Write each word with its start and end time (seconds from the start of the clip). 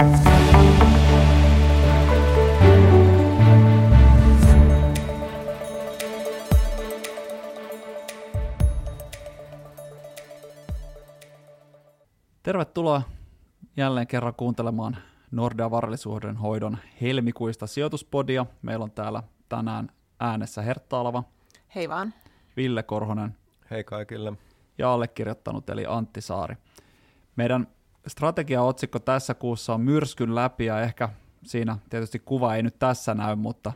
Tervetuloa 0.00 0.12
jälleen 13.76 14.06
kerran 14.06 14.34
kuuntelemaan 14.34 14.96
Nordea 15.30 15.70
Varallisuuden 15.70 16.36
hoidon 16.36 16.78
helmikuista 17.00 17.66
sijoituspodia. 17.66 18.46
Meillä 18.62 18.82
on 18.82 18.90
täällä 18.90 19.22
tänään 19.48 19.88
äänessä 20.20 20.62
Hertta 20.62 21.00
Alava. 21.00 21.24
Hei 21.74 21.88
vaan. 21.88 22.14
Ville 22.56 22.82
Korhonen. 22.82 23.36
Hei 23.70 23.84
kaikille. 23.84 24.32
Ja 24.78 24.92
allekirjoittanut 24.92 25.70
eli 25.70 25.84
Antti 25.88 26.20
Saari. 26.20 26.56
Meidän 27.36 27.66
strategiaotsikko 28.06 28.98
tässä 28.98 29.34
kuussa 29.34 29.74
on 29.74 29.80
myrskyn 29.80 30.34
läpi 30.34 30.66
ja 30.66 30.80
ehkä 30.80 31.08
siinä 31.44 31.78
tietysti 31.90 32.18
kuva 32.18 32.54
ei 32.54 32.62
nyt 32.62 32.78
tässä 32.78 33.14
näy, 33.14 33.36
mutta 33.36 33.72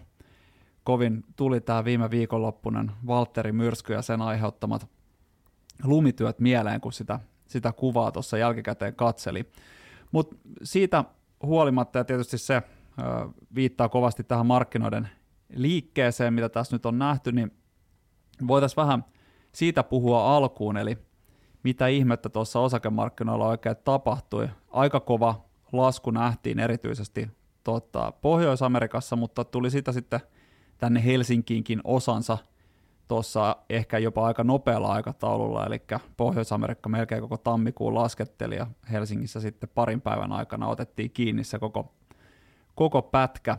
kovin 0.85 1.25
tuli 1.37 1.61
tämä 1.61 1.85
viime 1.85 2.11
viikonloppunen 2.11 2.93
Valtteri 3.07 3.53
myrsky 3.53 3.93
ja 3.93 4.03
sen 4.03 4.23
aiheuttamat 4.23 4.89
lumityöt 5.85 6.39
mieleen, 6.39 6.81
kun 6.81 6.93
sitä 6.93 7.21
sitä 7.47 7.73
kuvaa 7.73 8.13
tuossa 8.13 8.39
jälkikäteen 8.39 8.95
katseli. 8.95 9.51
Mutta 10.13 10.37
siitä 10.63 11.05
huolimatta, 11.43 11.99
ja 11.99 12.05
tietysti 12.05 12.39
se 12.39 12.55
ö, 12.55 12.63
viittaa 13.55 13.89
kovasti 13.89 14.25
tähän 14.25 14.47
markkinoiden 14.47 15.09
liikkeeseen, 15.55 16.35
mitä 16.35 16.49
tässä 16.49 16.75
nyt 16.75 16.87
on 16.87 16.99
nähty, 16.99 17.33
niin 17.33 17.53
voitaisiin 18.47 18.77
vähän 18.77 19.05
siitä 19.53 19.83
puhua 19.83 20.37
alkuun, 20.37 20.77
eli 20.77 20.99
mitä 21.65 21.87
ihmettä 21.87 22.29
tuossa 22.29 22.61
osakemarkkinoilla 22.61 23.49
oikein 23.49 23.77
tapahtui. 23.85 24.49
Aika 24.71 25.01
kova 25.01 25.45
lasku 25.73 26.11
nähtiin 26.11 26.59
erityisesti 26.59 27.31
tota, 27.65 28.13
Pohjois-Amerikassa, 28.13 29.17
mutta 29.17 29.45
tuli 29.45 29.71
sitä 29.71 29.93
sitten 29.93 30.21
tänne 30.79 31.05
Helsinkiinkin 31.05 31.81
osansa– 31.85 32.39
tuossa 33.09 33.57
ehkä 33.71 33.99
jopa 33.99 34.27
aika 34.27 34.45
nopealla 34.45 34.93
aikataululla, 34.93 35.67
eli 35.67 35.83
Pohjois-Amerikka 36.17 36.89
melkein 36.89 37.21
koko 37.21 37.37
tammikuun 37.37 37.95
lasketteli 37.95 38.57
ja 38.57 38.67
Helsingissä 38.93 39.41
sitten 39.41 39.69
parin 39.75 40.01
päivän 40.01 40.33
aikana 40.33 40.69
otettiin 40.69 41.11
kiinni 41.11 41.45
se 41.45 41.59
koko, 41.59 41.95
koko 42.75 43.03
pätkä. 43.03 43.59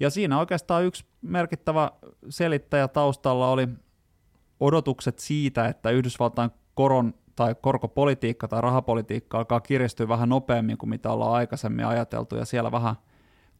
Ja 0.00 0.10
siinä 0.10 0.38
oikeastaan 0.38 0.84
yksi 0.84 1.04
merkittävä 1.22 1.90
selittäjä 2.28 2.88
taustalla 2.88 3.50
oli 3.50 3.68
odotukset 4.60 5.18
siitä, 5.18 5.68
että 5.68 5.90
Yhdysvaltain 5.90 6.50
koron 6.74 7.14
tai 7.36 7.54
korkopolitiikka 7.60 8.48
tai 8.48 8.60
rahapolitiikka 8.60 9.38
alkaa 9.38 9.60
kiristyä 9.60 10.08
vähän 10.08 10.28
nopeammin 10.28 10.78
kuin 10.78 10.90
mitä 10.90 11.10
ollaan 11.12 11.32
aikaisemmin 11.32 11.86
ajateltu, 11.86 12.36
ja 12.36 12.44
siellä 12.44 12.72
vähän 12.72 12.96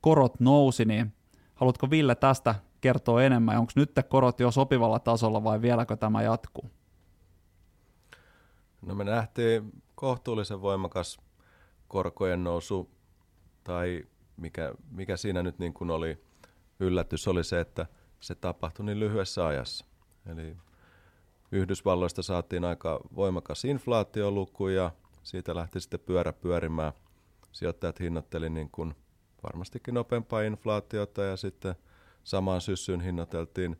korot 0.00 0.40
nousi, 0.40 0.84
niin 0.84 1.12
haluatko 1.54 1.90
Ville 1.90 2.14
tästä 2.14 2.54
kertoo 2.80 3.18
enemmän? 3.18 3.58
Onko 3.58 3.72
nyt 3.76 3.90
korot 4.08 4.40
jo 4.40 4.50
sopivalla 4.50 4.98
tasolla 4.98 5.44
vai 5.44 5.62
vieläkö 5.62 5.96
tämä 5.96 6.22
jatkuu? 6.22 6.70
No 8.86 8.94
me 8.94 9.04
nähtiin 9.04 9.82
kohtuullisen 9.94 10.62
voimakas 10.62 11.18
korkojen 11.88 12.44
nousu, 12.44 12.90
tai 13.64 14.04
mikä, 14.36 14.74
mikä 14.90 15.16
siinä 15.16 15.42
nyt 15.42 15.58
niin 15.58 15.74
kuin 15.74 15.90
oli 15.90 16.24
yllätys, 16.80 17.28
oli 17.28 17.44
se, 17.44 17.60
että 17.60 17.86
se 18.20 18.34
tapahtui 18.34 18.86
niin 18.86 19.00
lyhyessä 19.00 19.46
ajassa. 19.46 19.84
Eli 20.26 20.56
Yhdysvalloista 21.54 22.22
saatiin 22.22 22.64
aika 22.64 23.00
voimakas 23.16 23.64
inflaatioluku 23.64 24.68
ja 24.68 24.90
siitä 25.22 25.54
lähti 25.54 25.80
sitten 25.80 26.00
pyörä 26.00 26.32
pyörimään. 26.32 26.92
Sijoittajat 27.52 28.00
hinnoitteli 28.00 28.50
niin 28.50 28.70
kuin 28.70 28.94
varmastikin 29.42 29.94
nopeampaa 29.94 30.42
inflaatiota 30.42 31.22
ja 31.22 31.36
sitten– 31.36 31.74
samaan 32.24 32.60
syssyyn 32.60 33.00
hinnoiteltiin 33.00 33.76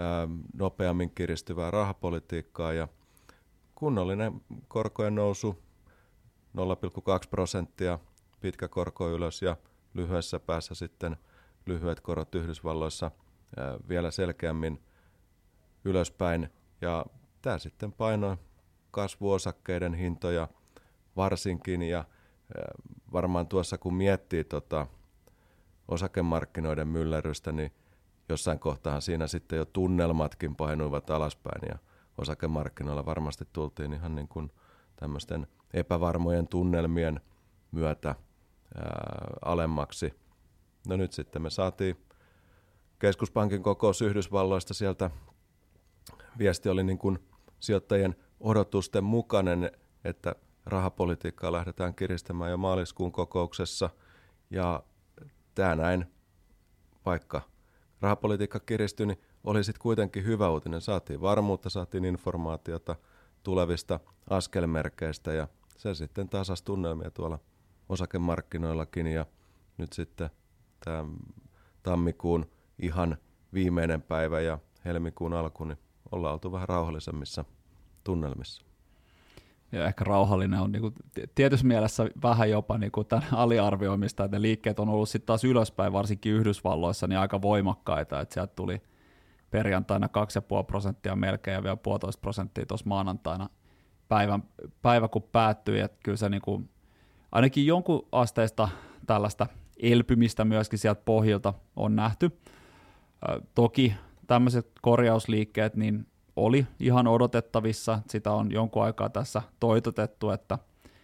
ähm, 0.00 0.40
nopeammin 0.54 1.10
kiristyvää 1.10 1.70
rahapolitiikkaa 1.70 2.72
ja 2.72 2.88
kunnollinen 3.74 4.40
korkojen 4.68 5.14
nousu 5.14 5.62
0,2 6.56 7.28
prosenttia, 7.30 7.98
pitkä 8.40 8.68
korko 8.68 9.10
ylös 9.10 9.42
ja 9.42 9.56
lyhyessä 9.94 10.40
päässä 10.40 10.74
sitten 10.74 11.16
lyhyet 11.66 12.00
korot 12.00 12.34
Yhdysvalloissa 12.34 13.06
äh, 13.06 13.88
vielä 13.88 14.10
selkeämmin 14.10 14.82
ylöspäin. 15.84 16.48
Ja 16.80 17.06
tämä 17.42 17.58
sitten 17.58 17.92
painoi 17.92 18.36
kasvuosakkeiden 18.90 19.94
hintoja 19.94 20.48
varsinkin 21.16 21.82
ja 21.82 22.04
varmaan 23.12 23.46
tuossa 23.46 23.78
kun 23.78 23.94
miettii 23.94 24.44
tota 24.44 24.86
osakemarkkinoiden 25.88 26.88
myllerrystä, 26.88 27.52
niin 27.52 27.72
jossain 28.28 28.58
kohtaa 28.58 29.00
siinä 29.00 29.26
sitten 29.26 29.56
jo 29.56 29.64
tunnelmatkin 29.64 30.56
painuivat 30.56 31.10
alaspäin 31.10 31.68
ja 31.68 31.78
osakemarkkinoilla 32.18 33.06
varmasti 33.06 33.44
tultiin 33.52 33.92
ihan 33.92 34.14
niin 34.14 34.28
kuin 34.28 34.52
tämmöisten 34.96 35.46
epävarmojen 35.74 36.48
tunnelmien 36.48 37.20
myötä 37.72 38.08
ää, 38.08 38.16
alemmaksi. 39.44 40.14
No 40.88 40.96
nyt 40.96 41.12
sitten 41.12 41.42
me 41.42 41.50
saatiin 41.50 41.96
keskuspankin 42.98 43.62
kokous 43.62 44.02
Yhdysvalloista 44.02 44.74
sieltä. 44.74 45.10
Viesti 46.38 46.68
oli 46.68 46.84
niin 46.84 46.98
kuin 46.98 47.18
sijoittajien 47.60 48.16
odotusten 48.40 49.04
mukainen, 49.04 49.70
että 50.04 50.34
rahapolitiikkaa 50.66 51.52
lähdetään 51.52 51.94
kiristämään 51.94 52.50
jo 52.50 52.56
maaliskuun 52.56 53.12
kokouksessa. 53.12 53.90
Ja 54.50 54.82
tämä 55.54 55.74
näin, 55.74 56.06
vaikka 57.06 57.42
rahapolitiikka 58.00 58.60
kiristyi, 58.60 59.06
niin 59.06 59.20
oli 59.44 59.64
sitten 59.64 59.82
kuitenkin 59.82 60.24
hyvä 60.24 60.50
uutinen. 60.50 60.80
Saatiin 60.80 61.20
varmuutta, 61.20 61.70
saatiin 61.70 62.04
informaatiota 62.04 62.96
tulevista 63.42 64.00
askelmerkeistä 64.30 65.32
ja 65.32 65.48
se 65.76 65.94
sitten 65.94 66.28
tasas 66.28 66.62
tunnelmia 66.62 67.10
tuolla 67.10 67.38
osakemarkkinoillakin 67.88 69.06
ja 69.06 69.26
nyt 69.78 69.92
sitten 69.92 70.30
tämä 70.84 71.04
tammikuun 71.82 72.50
ihan 72.78 73.16
viimeinen 73.54 74.02
päivä 74.02 74.40
ja 74.40 74.58
helmikuun 74.84 75.34
alku, 75.34 75.64
niin 75.64 75.78
ollaan 76.12 76.32
oltu 76.32 76.52
vähän 76.52 76.68
rauhallisemmissa 76.68 77.44
tunnelmissa 78.04 78.68
ja 79.72 79.86
ehkä 79.86 80.04
rauhallinen 80.04 80.60
on 80.60 80.72
niin 80.72 80.94
tietyssä 81.34 81.66
mielessä 81.66 82.08
vähän 82.22 82.50
jopa 82.50 82.78
niin 82.78 82.92
kuin 82.92 83.06
tämän 83.06 83.26
aliarvioimista, 83.32 84.24
että 84.24 84.36
ne 84.36 84.42
liikkeet 84.42 84.78
on 84.78 84.88
ollut 84.88 85.08
sitten 85.08 85.26
taas 85.26 85.44
ylöspäin, 85.44 85.92
varsinkin 85.92 86.32
Yhdysvalloissa, 86.32 87.06
niin 87.06 87.18
aika 87.18 87.42
voimakkaita, 87.42 88.20
että 88.20 88.34
sieltä 88.34 88.52
tuli 88.56 88.82
perjantaina 89.50 90.06
2,5 90.06 90.64
prosenttia 90.66 91.16
melkein 91.16 91.54
ja 91.54 91.62
vielä 91.62 91.76
puolitoista 91.76 92.20
prosenttia 92.20 92.66
tuossa 92.66 92.88
maanantaina 92.88 93.48
päivän, 94.08 94.42
päivä 94.82 95.08
kun 95.08 95.22
päättyi, 95.22 95.80
että 95.80 95.98
kyllä 96.02 96.16
se 96.16 96.28
niin 96.28 96.42
kuin, 96.42 96.70
ainakin 97.32 97.66
jonkun 97.66 98.08
asteista 98.12 98.68
tällaista 99.06 99.46
elpymistä 99.82 100.44
myöskin 100.44 100.78
sieltä 100.78 101.02
pohjilta 101.04 101.54
on 101.76 101.96
nähty. 101.96 102.38
Toki 103.54 103.94
tämmöiset 104.28 104.72
korjausliikkeet, 104.82 105.76
niin 105.76 106.06
oli 106.36 106.66
ihan 106.80 107.06
odotettavissa. 107.06 107.98
Sitä 108.08 108.32
on 108.32 108.52
jonkun 108.52 108.84
aikaa 108.84 109.08
tässä 109.08 109.42
toitotettu, 109.60 110.30
että 110.30 110.58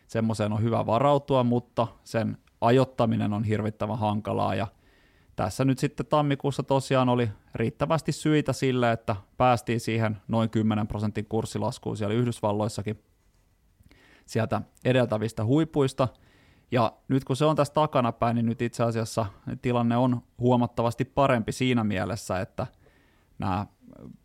semmoiseen 0.07 0.53
on 0.53 0.63
hyvä 0.63 0.87
varautua, 0.87 1.45
mutta 1.45 1.87
sen 2.05 2.39
ajottaminen 2.61 3.33
on 3.33 3.45
hirvittävän 3.45 3.99
hankalaa 3.99 4.55
ja 4.55 4.67
tässä 5.37 5.65
nyt 5.65 5.79
sitten 5.79 6.07
tammikuussa 6.07 6.63
tosiaan 6.63 7.09
oli 7.09 7.31
riittävästi 7.55 8.13
syitä 8.13 8.53
sille, 8.53 8.93
että 8.93 9.17
päästiin 9.37 9.81
siihen 9.81 10.17
noin 10.29 10.51
10 10.51 10.89
prosentin 10.89 11.27
kurssilaskuun 11.27 11.97
siellä 11.97 12.15
Yhdysvalloissakin 12.15 13.03
sieltä 14.27 14.63
edeltävistä 14.85 15.45
huipuista. 15.45 16.09
Ja 16.71 16.93
nyt 17.09 17.25
kun 17.25 17.37
se 17.37 17.45
on 17.45 17.57
tässä 17.57 17.75
takanapäin, 17.75 18.35
niin 18.35 18.47
nyt 18.47 18.63
itse 18.63 18.85
asiassa 18.85 19.27
tilanne 19.63 19.97
on 19.97 20.23
huomattavasti 20.39 21.05
parempi 21.05 21.53
siinä 21.53 21.85
mielessä, 21.85 22.41
että 22.41 22.67
nämä 23.39 23.67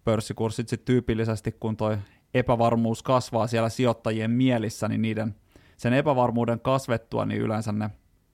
pörssikurssit 0.04 0.70
sitten 0.70 0.86
tyypillisesti, 0.86 1.52
kun 1.52 1.78
tuo 1.78 1.98
epävarmuus 2.34 3.04
kasvaa 3.04 3.48
siellä 3.48 3.70
sijoittajien 3.70 4.32
mielissä, 4.32 4.88
niin 4.88 5.02
niiden, 5.02 5.36
sen 5.78 5.94
epävarmuuden 5.94 6.60
kasvettua, 6.60 7.26
niin 7.26 7.42
yleensä 7.42 7.72
ne 7.72 7.90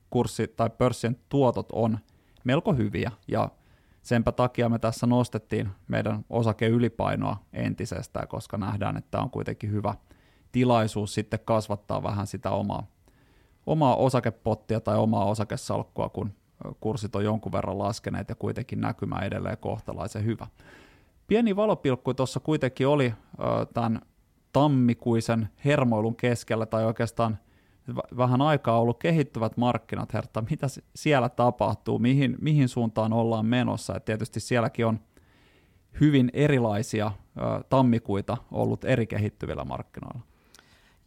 kurssi- 0.10 0.54
tai 0.56 0.69
pörssien 0.69 1.18
tuotot 1.30 1.72
on 1.72 2.00
melko 2.44 2.74
hyviä, 2.74 3.12
ja 3.27 3.50
senpä 4.01 4.31
takia 4.31 4.69
me 4.69 4.80
tässä 4.80 5.07
nostettiin 5.07 5.69
meidän 5.88 6.25
osakeylipainoa 6.30 7.38
entisestään, 7.54 8.28
koska 8.28 8.57
nähdään, 8.57 8.98
että 8.98 9.19
on 9.19 9.30
kuitenkin 9.30 9.71
hyvä 9.71 9.95
tilaisuus 10.51 11.13
sitten 11.13 11.39
kasvattaa 11.45 12.04
vähän 12.04 12.28
sitä 12.28 12.51
omaa, 12.51 12.88
omaa 13.66 13.95
osakepottia 13.95 14.80
tai 14.80 14.98
omaa 14.98 15.25
osakesalkkua, 15.25 16.10
kun 16.10 16.31
kurssit 16.80 17.16
on 17.16 17.24
jonkun 17.24 17.52
verran 17.52 17.78
laskeneet 17.78 18.30
ja 18.30 18.36
kuitenkin 18.36 18.81
näkymä 18.81 19.19
edelleen 19.19 19.57
kohtalaisen 19.57 20.25
hyvä. 20.25 20.48
Pieni 21.28 21.56
valopilkku 21.56 22.13
tuossa 22.13 22.40
kuitenkin 22.40 22.88
oli 22.88 23.13
tämän 23.74 24.02
tammikuisen 24.52 25.50
hermoilun 25.66 26.16
keskellä, 26.16 26.66
tai 26.66 26.86
oikeastaan 26.86 27.38
vähän 28.18 28.42
aikaa 28.42 28.80
ollut 28.80 29.00
kehittyvät 29.00 29.57
markkinat, 29.57 30.13
Hertta, 30.13 30.44
mitä 30.50 30.68
siellä 30.96 31.30
tapahtuu, 31.30 32.00
mihin, 32.00 32.38
mihin 32.42 32.69
suuntaan 32.69 33.13
ollaan 33.13 33.46
menossa, 33.46 33.96
Et 33.96 34.06
tietysti 34.06 34.40
sielläkin 34.40 34.86
on 34.86 35.00
hyvin 36.00 36.30
erilaisia 36.34 37.12
ö, 37.38 37.63
tammikuita 37.69 38.38
ollut 38.52 38.86
eri 38.86 39.07
kehittyvillä 39.07 39.66
markkinoilla. 39.66 40.19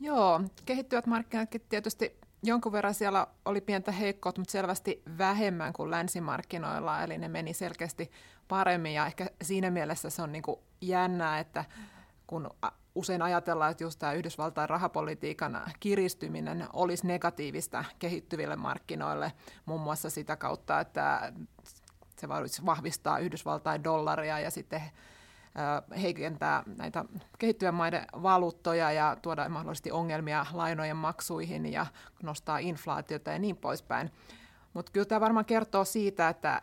Joo, 0.01 0.41
kehittyvät 0.65 1.07
markkinatkin 1.07 1.61
tietysti 1.69 2.17
jonkun 2.43 2.73
verran 2.73 2.95
siellä 2.95 3.27
oli 3.45 3.61
pientä 3.61 3.93
heikkoutta, 3.93 4.41
mutta 4.41 4.53
selvästi 4.53 5.03
vähemmän 5.19 5.73
kuin 5.73 5.91
länsimarkkinoilla, 5.91 7.03
eli 7.03 7.19
ne 7.19 7.29
meni 7.29 7.53
selkeästi 7.53 8.11
paremmin 8.49 8.95
ja 8.95 9.07
ehkä 9.07 9.27
siinä 9.43 9.71
mielessä 9.71 10.11
se 10.11 10.23
on 10.23 10.33
niin 10.33 10.43
kuin 10.43 10.61
jännää, 10.81 11.39
että 11.39 11.65
kun 12.27 12.51
usein 12.95 13.23
ajatellaan, 13.23 13.71
että 13.71 13.85
just 13.85 13.99
tämä 13.99 14.13
Yhdysvaltain 14.13 14.69
rahapolitiikan 14.69 15.61
kiristyminen 15.81 16.67
olisi 16.73 17.07
negatiivista 17.07 17.85
kehittyville 17.99 18.57
markkinoille, 18.57 19.33
muun 19.67 19.81
muassa 19.81 20.11
sitä 20.11 20.37
kautta, 20.37 20.81
että 20.81 21.33
se 22.17 22.29
vahvistaa 22.67 23.19
Yhdysvaltain 23.19 23.85
dollaria 23.85 24.41
ja 24.41 24.51
sitten 24.51 24.83
heikentää 26.03 26.63
näitä 26.77 27.05
kehittyvien 27.39 27.75
maiden 27.75 28.05
valuuttoja 28.23 28.93
ja 28.93 29.17
tuoda 29.23 29.49
mahdollisesti 29.49 29.93
ongelmia 29.93 30.47
lainojen 30.53 30.97
maksuihin 30.97 31.73
ja 31.73 31.87
nostaa 32.23 32.59
inflaatiota 32.59 33.31
ja 33.31 33.39
niin 33.39 33.57
poispäin. 33.57 34.11
Mutta 34.75 34.93
kyllä 34.93 35.07
tämä 35.07 35.21
varmaan 35.21 35.45
kertoo 35.45 35.85
siitä, 35.85 36.29
että, 36.29 36.63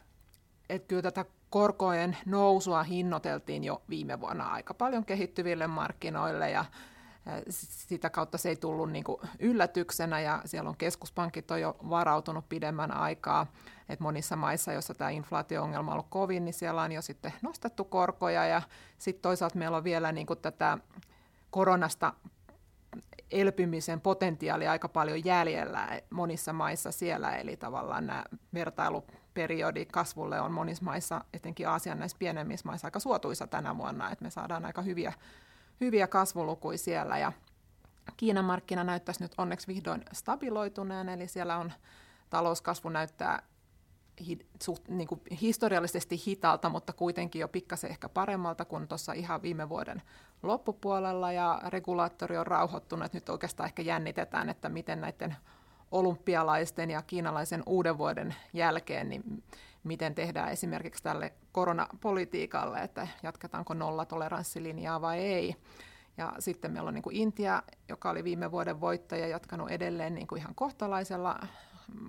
että 0.69 0.87
kyllä 0.87 1.01
tätä 1.01 1.25
korkojen 1.49 2.17
nousua 2.25 2.83
hinnoiteltiin 2.83 3.63
jo 3.63 3.81
viime 3.89 4.19
vuonna 4.19 4.47
aika 4.47 4.73
paljon 4.73 5.05
kehittyville 5.05 5.67
markkinoille 5.67 6.49
ja 6.49 6.65
sitä 7.49 8.09
kautta 8.09 8.37
se 8.37 8.49
ei 8.49 8.55
tullut 8.55 8.91
niin 8.91 9.03
kuin 9.03 9.21
yllätyksenä 9.39 10.19
ja 10.19 10.41
siellä 10.45 10.69
on 10.69 10.77
keskuspankit 10.77 11.51
on 11.51 11.61
jo 11.61 11.77
varautunut 11.89 12.49
pidemmän 12.49 12.91
aikaa, 12.91 13.47
että 13.89 14.03
monissa 14.03 14.35
maissa, 14.35 14.73
joissa 14.73 14.93
tämä 14.93 15.09
inflaatio-ongelma 15.09 15.91
on 15.91 15.93
ollut 15.93 16.09
kovin, 16.09 16.45
niin 16.45 16.53
siellä 16.53 16.81
on 16.81 16.91
jo 16.91 17.01
sitten 17.01 17.33
nostettu 17.41 17.85
korkoja 17.85 18.45
ja 18.45 18.61
sitten 18.97 19.21
toisaalta 19.21 19.57
meillä 19.57 19.77
on 19.77 19.83
vielä 19.83 20.11
niin 20.11 20.27
kuin 20.27 20.39
tätä 20.39 20.77
koronasta 21.49 22.13
elpymisen 23.31 24.01
potentiaali 24.01 24.67
aika 24.67 24.89
paljon 24.89 25.25
jäljellä 25.25 26.01
monissa 26.09 26.53
maissa 26.53 26.91
siellä, 26.91 27.35
eli 27.35 27.57
tavallaan 27.57 28.07
nämä 28.07 28.23
vertailuperiodi 28.53 29.85
kasvulle 29.85 30.41
on 30.41 30.51
monissa 30.51 30.83
maissa, 30.83 31.21
etenkin 31.33 31.67
Aasian 31.67 31.99
näissä 31.99 32.17
pienemmissä 32.17 32.67
maissa, 32.67 32.87
aika 32.87 32.99
suotuisa 32.99 33.47
tänä 33.47 33.77
vuonna, 33.77 34.11
että 34.11 34.25
me 34.25 34.29
saadaan 34.29 34.65
aika 34.65 34.81
hyviä, 34.81 35.13
hyviä 35.81 36.07
kasvulukuja 36.07 36.77
siellä, 36.77 37.17
ja 37.17 37.31
Kiinan 38.17 38.45
markkina 38.45 38.83
näyttäisi 38.83 39.23
nyt 39.23 39.31
onneksi 39.37 39.67
vihdoin 39.67 40.05
stabiloituneen, 40.13 41.09
eli 41.09 41.27
siellä 41.27 41.57
on 41.57 41.73
talouskasvu 42.29 42.89
näyttää 42.89 43.43
hi, 44.27 44.47
suht, 44.63 44.87
niin 44.87 45.07
kuin 45.07 45.21
historiallisesti 45.41 46.23
hitaalta, 46.27 46.69
mutta 46.69 46.93
kuitenkin 46.93 47.39
jo 47.39 47.47
pikkasen 47.47 47.89
ehkä 47.89 48.09
paremmalta 48.09 48.65
kuin 48.65 48.87
tuossa 48.87 49.13
ihan 49.13 49.41
viime 49.41 49.69
vuoden 49.69 50.01
loppupuolella, 50.43 51.31
ja 51.31 51.61
regulaattori 51.67 52.37
on 52.37 52.47
rauhoittunut, 52.47 53.05
että 53.05 53.17
nyt 53.17 53.29
oikeastaan 53.29 53.67
ehkä 53.67 53.81
jännitetään, 53.81 54.49
että 54.49 54.69
miten 54.69 55.01
näiden 55.01 55.35
olympialaisten 55.91 56.91
ja 56.91 57.01
kiinalaisen 57.01 57.63
uuden 57.65 57.97
vuoden 57.97 58.35
jälkeen, 58.53 59.09
niin 59.09 59.43
miten 59.85 60.15
tehdään 60.15 60.51
esimerkiksi 60.51 61.03
tälle 61.03 61.33
koronapolitiikalle, 61.51 62.79
että 62.79 63.07
jatketaanko 63.23 63.73
nollatoleranssilinjaa 63.73 65.01
vai 65.01 65.19
ei. 65.19 65.55
Ja 66.17 66.33
sitten 66.39 66.71
meillä 66.71 66.87
on 66.87 66.93
niin 66.93 67.03
kuin 67.03 67.15
Intia, 67.15 67.63
joka 67.89 68.09
oli 68.09 68.23
viime 68.23 68.51
vuoden 68.51 68.81
voittaja, 68.81 69.27
jatkanut 69.27 69.71
edelleen 69.71 70.15
niin 70.15 70.27
kuin 70.27 70.41
ihan 70.41 70.55
kohtalaisella 70.55 71.39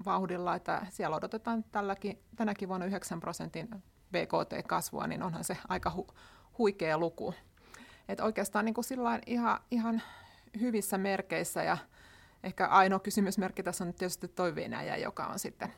vauhdilla, 0.05 0.55
että 0.55 0.87
siellä 0.91 1.17
odotetaan 1.17 1.65
tälläkin, 1.65 2.19
tänäkin 2.37 2.69
vuonna 2.69 2.87
9 2.87 3.21
prosentin 3.21 3.69
BKT-kasvua, 4.13 5.07
niin 5.07 5.23
onhan 5.23 5.45
se 5.45 5.57
aika 5.69 5.91
hu, 5.91 6.07
huikea 6.59 6.99
luku. 6.99 7.35
Et 8.09 8.21
oikeastaan 8.21 8.65
niin 8.65 8.75
kuin 8.75 8.85
ihan, 9.27 9.61
ihan 9.71 10.03
hyvissä 10.61 10.99
merkeissä 10.99 11.63
ja 11.63 11.79
ehkä 12.43 12.67
ainoa 12.67 12.99
kysymysmerkki 12.99 13.63
tässä 13.63 13.85
on 13.85 13.95
tietysti 13.95 14.29
toi 14.29 14.55
Venäjä, 14.55 14.97
joka 14.97 15.27
on 15.27 15.39
sitten 15.39 15.73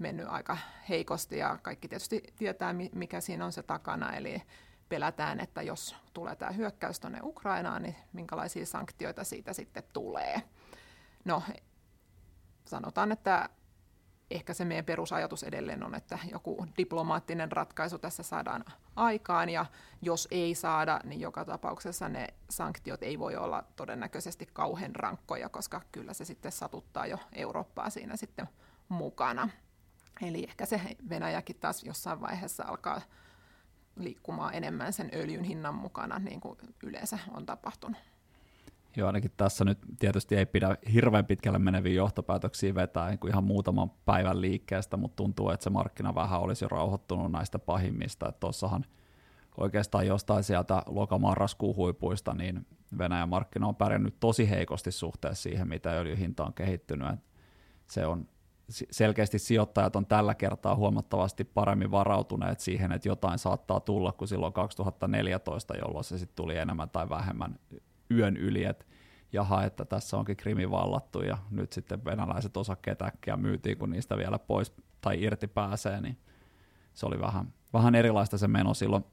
mennyt 0.00 0.26
aika 0.28 0.58
heikosti 0.88 1.38
ja 1.38 1.58
kaikki 1.62 1.88
tietysti 1.88 2.22
tietää, 2.36 2.74
mikä 2.92 3.20
siinä 3.20 3.44
on 3.44 3.52
se 3.52 3.62
takana, 3.62 4.12
eli 4.16 4.42
pelätään, 4.88 5.40
että 5.40 5.62
jos 5.62 5.96
tulee 6.12 6.36
tämä 6.36 6.50
hyökkäys 6.50 7.00
tuonne 7.00 7.18
Ukrainaan, 7.22 7.82
niin 7.82 7.96
minkälaisia 8.12 8.66
sanktioita 8.66 9.24
siitä 9.24 9.52
sitten 9.52 9.82
tulee. 9.92 10.42
No, 11.24 11.42
sanotaan, 12.64 13.12
että 13.12 13.48
ehkä 14.30 14.54
se 14.54 14.64
meidän 14.64 14.84
perusajatus 14.84 15.42
edelleen 15.42 15.82
on, 15.84 15.94
että 15.94 16.18
joku 16.30 16.66
diplomaattinen 16.78 17.52
ratkaisu 17.52 17.98
tässä 17.98 18.22
saadaan 18.22 18.64
aikaan, 18.96 19.48
ja 19.48 19.66
jos 20.02 20.28
ei 20.30 20.54
saada, 20.54 21.00
niin 21.04 21.20
joka 21.20 21.44
tapauksessa 21.44 22.08
ne 22.08 22.26
sanktiot 22.50 23.02
ei 23.02 23.18
voi 23.18 23.36
olla 23.36 23.64
todennäköisesti 23.76 24.46
kauhean 24.52 24.96
rankkoja, 24.96 25.48
koska 25.48 25.80
kyllä 25.92 26.12
se 26.12 26.24
sitten 26.24 26.52
satuttaa 26.52 27.06
jo 27.06 27.18
Eurooppaa 27.32 27.90
siinä 27.90 28.16
sitten 28.16 28.48
mukana. 28.88 29.48
Eli 30.22 30.44
ehkä 30.48 30.66
se 30.66 30.80
Venäjäkin 31.08 31.56
taas 31.60 31.84
jossain 31.84 32.20
vaiheessa 32.20 32.64
alkaa 32.64 33.00
liikkumaan 33.96 34.54
enemmän 34.54 34.92
sen 34.92 35.10
öljyn 35.14 35.44
hinnan 35.44 35.74
mukana, 35.74 36.18
niin 36.18 36.40
kuin 36.40 36.58
yleensä 36.82 37.18
on 37.30 37.46
tapahtunut. 37.46 37.98
Joo, 38.96 39.06
ainakin 39.06 39.30
tässä 39.36 39.64
nyt 39.64 39.78
tietysti 39.98 40.36
ei 40.36 40.46
pidä 40.46 40.76
hirveän 40.92 41.26
pitkälle 41.26 41.58
meneviä 41.58 41.94
johtopäätöksiä 41.94 42.74
vetää 42.74 43.08
niin 43.08 43.18
kuin 43.18 43.30
ihan 43.30 43.44
muutaman 43.44 43.90
päivän 43.90 44.40
liikkeestä, 44.40 44.96
mutta 44.96 45.16
tuntuu, 45.16 45.50
että 45.50 45.64
se 45.64 45.70
markkina 45.70 46.14
vähän 46.14 46.40
olisi 46.40 46.64
jo 46.64 46.68
rauhoittunut 46.68 47.32
näistä 47.32 47.58
pahimmista. 47.58 48.32
Tuossahan 48.32 48.84
oikeastaan 49.56 50.06
jostain 50.06 50.44
sieltä 50.44 50.82
lokamarraskuun 50.86 51.76
huipuista, 51.76 52.34
niin 52.34 52.66
Venäjän 52.98 53.28
markkina 53.28 53.66
on 53.66 53.76
pärjännyt 53.76 54.20
tosi 54.20 54.50
heikosti 54.50 54.92
suhteessa 54.92 55.42
siihen, 55.42 55.68
mitä 55.68 55.90
öljyhinta 55.90 56.44
on 56.44 56.54
kehittynyt. 56.54 57.20
Se 57.86 58.06
on 58.06 58.28
selkeästi 58.70 59.38
sijoittajat 59.38 59.96
on 59.96 60.06
tällä 60.06 60.34
kertaa 60.34 60.76
huomattavasti 60.76 61.44
paremmin 61.44 61.90
varautuneet 61.90 62.60
siihen, 62.60 62.92
että 62.92 63.08
jotain 63.08 63.38
saattaa 63.38 63.80
tulla 63.80 64.12
kuin 64.12 64.28
silloin 64.28 64.52
2014, 64.52 65.74
jolloin 65.76 66.04
se 66.04 66.18
sitten 66.18 66.36
tuli 66.36 66.56
enemmän 66.56 66.90
tai 66.90 67.08
vähemmän 67.08 67.58
yön 68.10 68.36
yli, 68.36 68.64
että 68.64 68.84
jaha, 69.32 69.64
että 69.64 69.84
tässä 69.84 70.16
onkin 70.16 70.36
krimi 70.36 70.70
vallattu 70.70 71.22
ja 71.22 71.38
nyt 71.50 71.72
sitten 71.72 72.04
venäläiset 72.04 72.56
osakkeet 72.56 73.02
äkkiä 73.02 73.36
myytiin, 73.36 73.78
kun 73.78 73.90
niistä 73.90 74.16
vielä 74.16 74.38
pois 74.38 74.72
tai 75.00 75.22
irti 75.22 75.46
pääsee, 75.46 76.00
niin 76.00 76.18
se 76.94 77.06
oli 77.06 77.20
vähän, 77.20 77.52
vähän 77.72 77.94
erilaista 77.94 78.38
se 78.38 78.48
meno 78.48 78.74
silloin. 78.74 79.04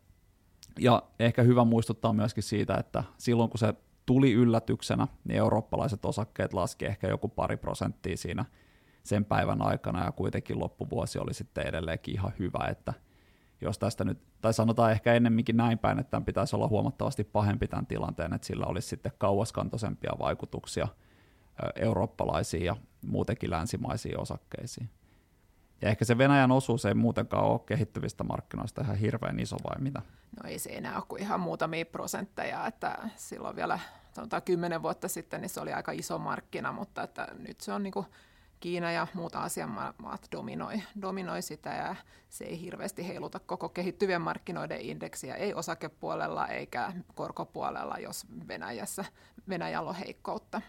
Ja 0.80 1.04
ehkä 1.20 1.44
hyvä 1.44 1.64
muistuttaa 1.64 2.14
myöskin 2.14 2.44
siitä, 2.44 2.76
että 2.76 3.04
silloin 3.18 3.50
kun 3.50 3.60
se 3.60 3.74
tuli 4.06 4.34
yllätyksenä, 4.34 5.08
niin 5.24 5.38
eurooppalaiset 5.38 6.06
osakkeet 6.06 6.54
laski 6.54 6.86
ehkä 6.86 7.08
joku 7.08 7.28
pari 7.28 7.58
prosenttia 7.58 8.18
siinä 8.18 8.46
sen 9.08 9.26
päivän 9.26 9.62
aikana, 9.62 10.06
ja 10.06 10.12
kuitenkin 10.12 10.60
loppuvuosi 10.60 11.20
oli 11.20 11.34
sitten 11.34 11.68
edelleenkin 11.68 12.14
ihan 12.14 12.34
hyvä, 12.40 12.68
että– 12.70 12.94
jos 13.62 13.80
tästä 13.80 14.04
nyt, 14.04 14.20
tai 14.42 14.54
sanotaan 14.54 14.92
ehkä 14.92 15.14
ennemminkin 15.14 15.58
näin 15.58 15.80
päin, 15.80 16.00
että 16.00 16.12
tämän 16.12 16.26
pitäisi 16.26 16.56
olla 16.56 16.68
huomattavasti 16.68 17.24
pahempi 17.24 17.68
tämän 17.68 17.88
tilanteen, 17.88 18.34
että 18.34 18.48
sillä 18.48 18.66
olisi 18.66 18.88
sitten 18.88 19.12
kauaskantoisempia 19.18 20.12
vaikutuksia 20.20 20.88
eurooppalaisiin 21.76 22.66
ja 22.66 22.76
muutenkin 23.02 23.52
länsimaisiin 23.52 24.20
osakkeisiin. 24.20 24.90
Ja 25.82 25.90
ehkä 25.90 26.06
se 26.06 26.18
Venäjän 26.18 26.52
osuus 26.52 26.86
ei 26.86 26.94
muutenkaan 26.94 27.46
ole 27.46 27.60
kehittyvistä 27.66 28.24
markkinoista 28.24 28.82
ihan 28.82 28.96
hirveän 28.96 29.40
iso 29.40 29.56
vai 29.64 29.82
mitä? 29.82 30.02
No 30.44 30.50
ei 30.50 30.60
se 30.60 30.70
enää 30.70 30.96
ole 30.96 31.04
kuin 31.08 31.22
ihan 31.22 31.40
muutamia 31.40 31.86
prosentteja, 31.86 32.68
että 32.68 32.98
silloin 33.16 33.56
vielä 33.56 33.80
sanotaan 34.14 34.42
kymmenen 34.42 34.84
vuotta 34.84 35.08
sitten 35.08 35.42
niin 35.42 35.50
se 35.50 35.60
oli 35.60 35.74
aika 35.74 35.92
iso 35.92 36.18
markkina, 36.18 36.72
mutta 36.72 37.04
että 37.04 37.28
nyt 37.40 37.62
se 37.62 37.74
on 37.74 37.84
niin 37.84 37.92
kuin 37.92 38.06
Kiina 38.60 38.92
ja 38.92 39.08
muut 39.14 39.36
Aasian 39.36 39.70
maat 39.98 40.28
dominoi, 40.32 40.82
dominoi 41.02 41.42
sitä 41.42 41.70
ja 41.70 41.96
se 42.30 42.46
ei 42.46 42.62
hirveästi 42.62 43.08
heiluta 43.08 43.40
koko 43.40 43.70
kehittyvien 43.70 44.22
markkinoiden 44.22 44.82
indeksiä, 44.82 45.36
ei 45.36 45.54
osakepuolella 45.54 46.48
eikä 46.48 46.94
korkopuolella, 47.16 47.98
jos 47.98 48.26
Venäjässä, 48.48 49.06
Venäjällä 49.50 49.90
on 49.90 49.96
heikkoutta. 49.96 50.62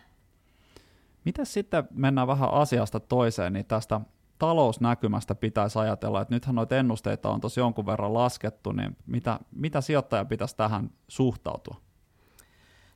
Miten 1.25 1.47
sitten 1.47 1.89
mennään 1.91 2.29
vähän 2.29 2.51
asiasta 2.51 3.01
toiseen, 3.01 3.53
niin 3.53 3.67
tästä 3.67 4.01
talousnäkymästä 4.39 5.35
pitäisi 5.35 5.79
ajatella, 5.79 6.21
että 6.21 6.35
nythän 6.35 6.55
noita 6.55 6.77
ennusteita 6.77 7.31
on 7.31 7.41
tosi 7.41 7.61
jonkun 7.61 7.87
verran 7.87 8.15
laskettu, 8.15 8.73
niin 8.73 8.97
mitä, 9.07 9.41
mitä 9.51 9.81
sijoittaja 9.81 10.25
pitäisi 10.25 10.57
tähän 10.57 10.91
suhtautua? 11.09 11.81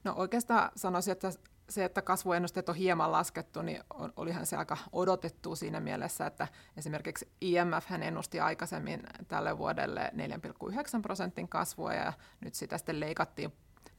No 0.04 0.14
oikeastaan 0.16 0.70
sanoisin, 0.76 1.12
että 1.12 1.30
se, 1.68 1.84
että 1.84 2.02
kasvuennusteet 2.02 2.68
on 2.68 2.74
hieman 2.74 3.12
laskettu, 3.12 3.62
niin 3.62 3.80
olihan 4.16 4.46
se 4.46 4.56
aika 4.56 4.76
odotettu 4.92 5.56
siinä 5.56 5.80
mielessä, 5.80 6.26
että 6.26 6.48
esimerkiksi 6.76 7.28
IMF 7.40 7.86
hän 7.86 8.02
ennusti 8.02 8.40
aikaisemmin 8.40 9.02
tälle 9.28 9.58
vuodelle 9.58 10.12
4,9 10.64 11.02
prosentin 11.02 11.48
kasvua 11.48 11.94
ja 11.94 12.12
nyt 12.40 12.54
sitä 12.54 12.78
sitten 12.78 13.00
leikattiin 13.00 13.52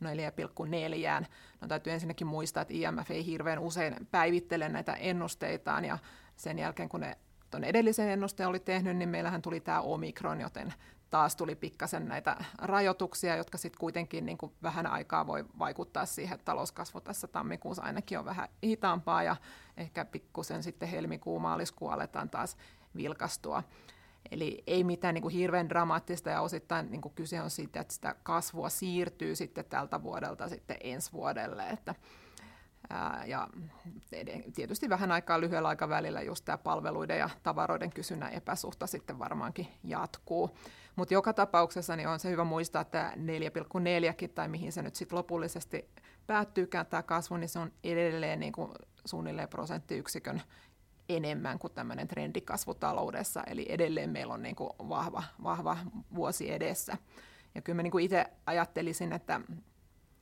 4,4. 0.04 1.26
No 1.62 1.68
täytyy 1.68 1.94
ensinnäkin 1.94 2.28
muistaa, 2.28 2.62
että 2.62 2.74
IMF 2.74 3.12
ei 3.12 3.26
hirveän 3.26 3.60
usein 3.60 4.08
päivittele 4.12 4.70
näitä 4.70 4.94
ennusteitaan 4.94 5.86
ja 5.86 5.98
sen 6.36 6.60
jälkeen 6.60 6.90
kun 6.90 7.00
ne 7.00 7.18
tuon 7.52 7.64
edellisen 7.64 8.10
ennusteen 8.10 8.50
oli 8.50 8.60
tehnyt, 8.60 8.98
niin 8.98 9.10
meillähän 9.10 9.42
tuli 9.42 9.60
tämä 9.60 9.82
Omikron, 9.82 10.42
joten 10.42 10.74
taas 11.14 11.36
tuli 11.36 11.56
pikkasen 11.56 12.08
näitä 12.08 12.38
rajoituksia, 12.58 13.36
jotka 13.36 13.58
sitten 13.58 13.80
kuitenkin 13.80 14.26
niin 14.26 14.38
kuin 14.38 14.52
vähän 14.64 14.88
aikaa 14.88 15.28
voi 15.28 15.46
vaikuttaa 15.60 16.06
siihen, 16.06 16.36
että 16.36 16.46
talouskasvu 16.46 17.02
tässä 17.02 17.28
tammikuussa 17.28 17.84
ainakin 17.84 18.20
on 18.20 18.26
vähän 18.26 18.50
hitaampaa 18.64 19.24
ja 19.24 19.36
ehkä 19.78 20.06
pikkusen 20.06 20.64
sitten 20.64 20.90
helmikuu, 20.90 21.40
maaliskuu 21.40 21.90
aletaan 21.90 22.30
taas 22.30 22.58
vilkastua. 22.96 23.64
Eli 24.32 24.64
ei 24.68 24.84
mitään 24.84 25.14
niin 25.14 25.22
kuin 25.22 25.34
hirveän 25.34 25.70
dramaattista 25.70 26.30
ja 26.30 26.42
osittain 26.42 26.92
niin 26.92 27.02
kuin 27.02 27.16
kyse 27.16 27.42
on 27.42 27.50
siitä, 27.50 27.80
että 27.80 27.94
sitä 27.94 28.16
kasvua 28.24 28.70
siirtyy 28.70 29.36
sitten 29.36 29.66
tältä 29.66 30.04
vuodelta 30.04 30.50
sitten 30.50 30.78
ensi 30.82 31.12
vuodelle. 31.12 31.70
Että, 31.70 31.96
ää, 32.90 33.24
ja 33.26 33.48
tietysti 34.56 34.90
vähän 34.90 35.12
aikaa 35.12 35.42
lyhyellä 35.42 35.68
aikavälillä 35.68 36.22
just 36.22 36.46
tämä 36.46 36.58
palveluiden 36.58 37.20
ja 37.20 37.30
tavaroiden 37.44 37.94
kysynnän 37.94 38.34
epäsuhta 38.34 38.88
sitten 38.88 39.20
varmaankin 39.20 39.68
jatkuu. 39.84 40.58
Mutta 40.96 41.14
joka 41.14 41.34
tapauksessa 41.34 41.96
niin 41.96 42.08
on 42.08 42.20
se 42.20 42.30
hyvä 42.30 42.44
muistaa, 42.44 42.82
että 42.82 43.14
4,4 43.16 44.28
tai 44.36 44.48
mihin 44.48 44.72
se 44.72 44.82
nyt 44.82 44.96
sitten 44.96 45.18
lopullisesti 45.18 45.90
päättyykään 46.28 46.86
tämä 46.86 47.04
kasvu, 47.04 47.38
niin 47.38 47.50
se 47.50 47.60
on 47.60 47.72
edelleen 47.84 48.40
niin 48.40 48.54
kuin 48.54 48.72
suunnilleen 49.06 49.50
prosenttiyksikön 49.50 50.42
enemmän 51.10 51.60
kuin 51.60 51.74
tämmöinen 51.74 52.08
trendikasvu 52.08 52.74
taloudessa, 52.74 53.44
eli 53.48 53.66
edelleen 53.70 54.10
meillä 54.10 54.34
on 54.34 54.42
niin 54.42 54.56
kuin 54.56 54.70
vahva, 54.80 55.24
vahva 55.44 55.78
vuosi 56.16 56.52
edessä. 56.52 56.98
Ja 57.56 57.62
kyllä 57.62 57.76
mä 57.76 57.84
niin 57.84 57.92
kuin 57.92 58.06
itse 58.06 58.26
ajattelisin, 58.46 59.14
että, 59.14 59.42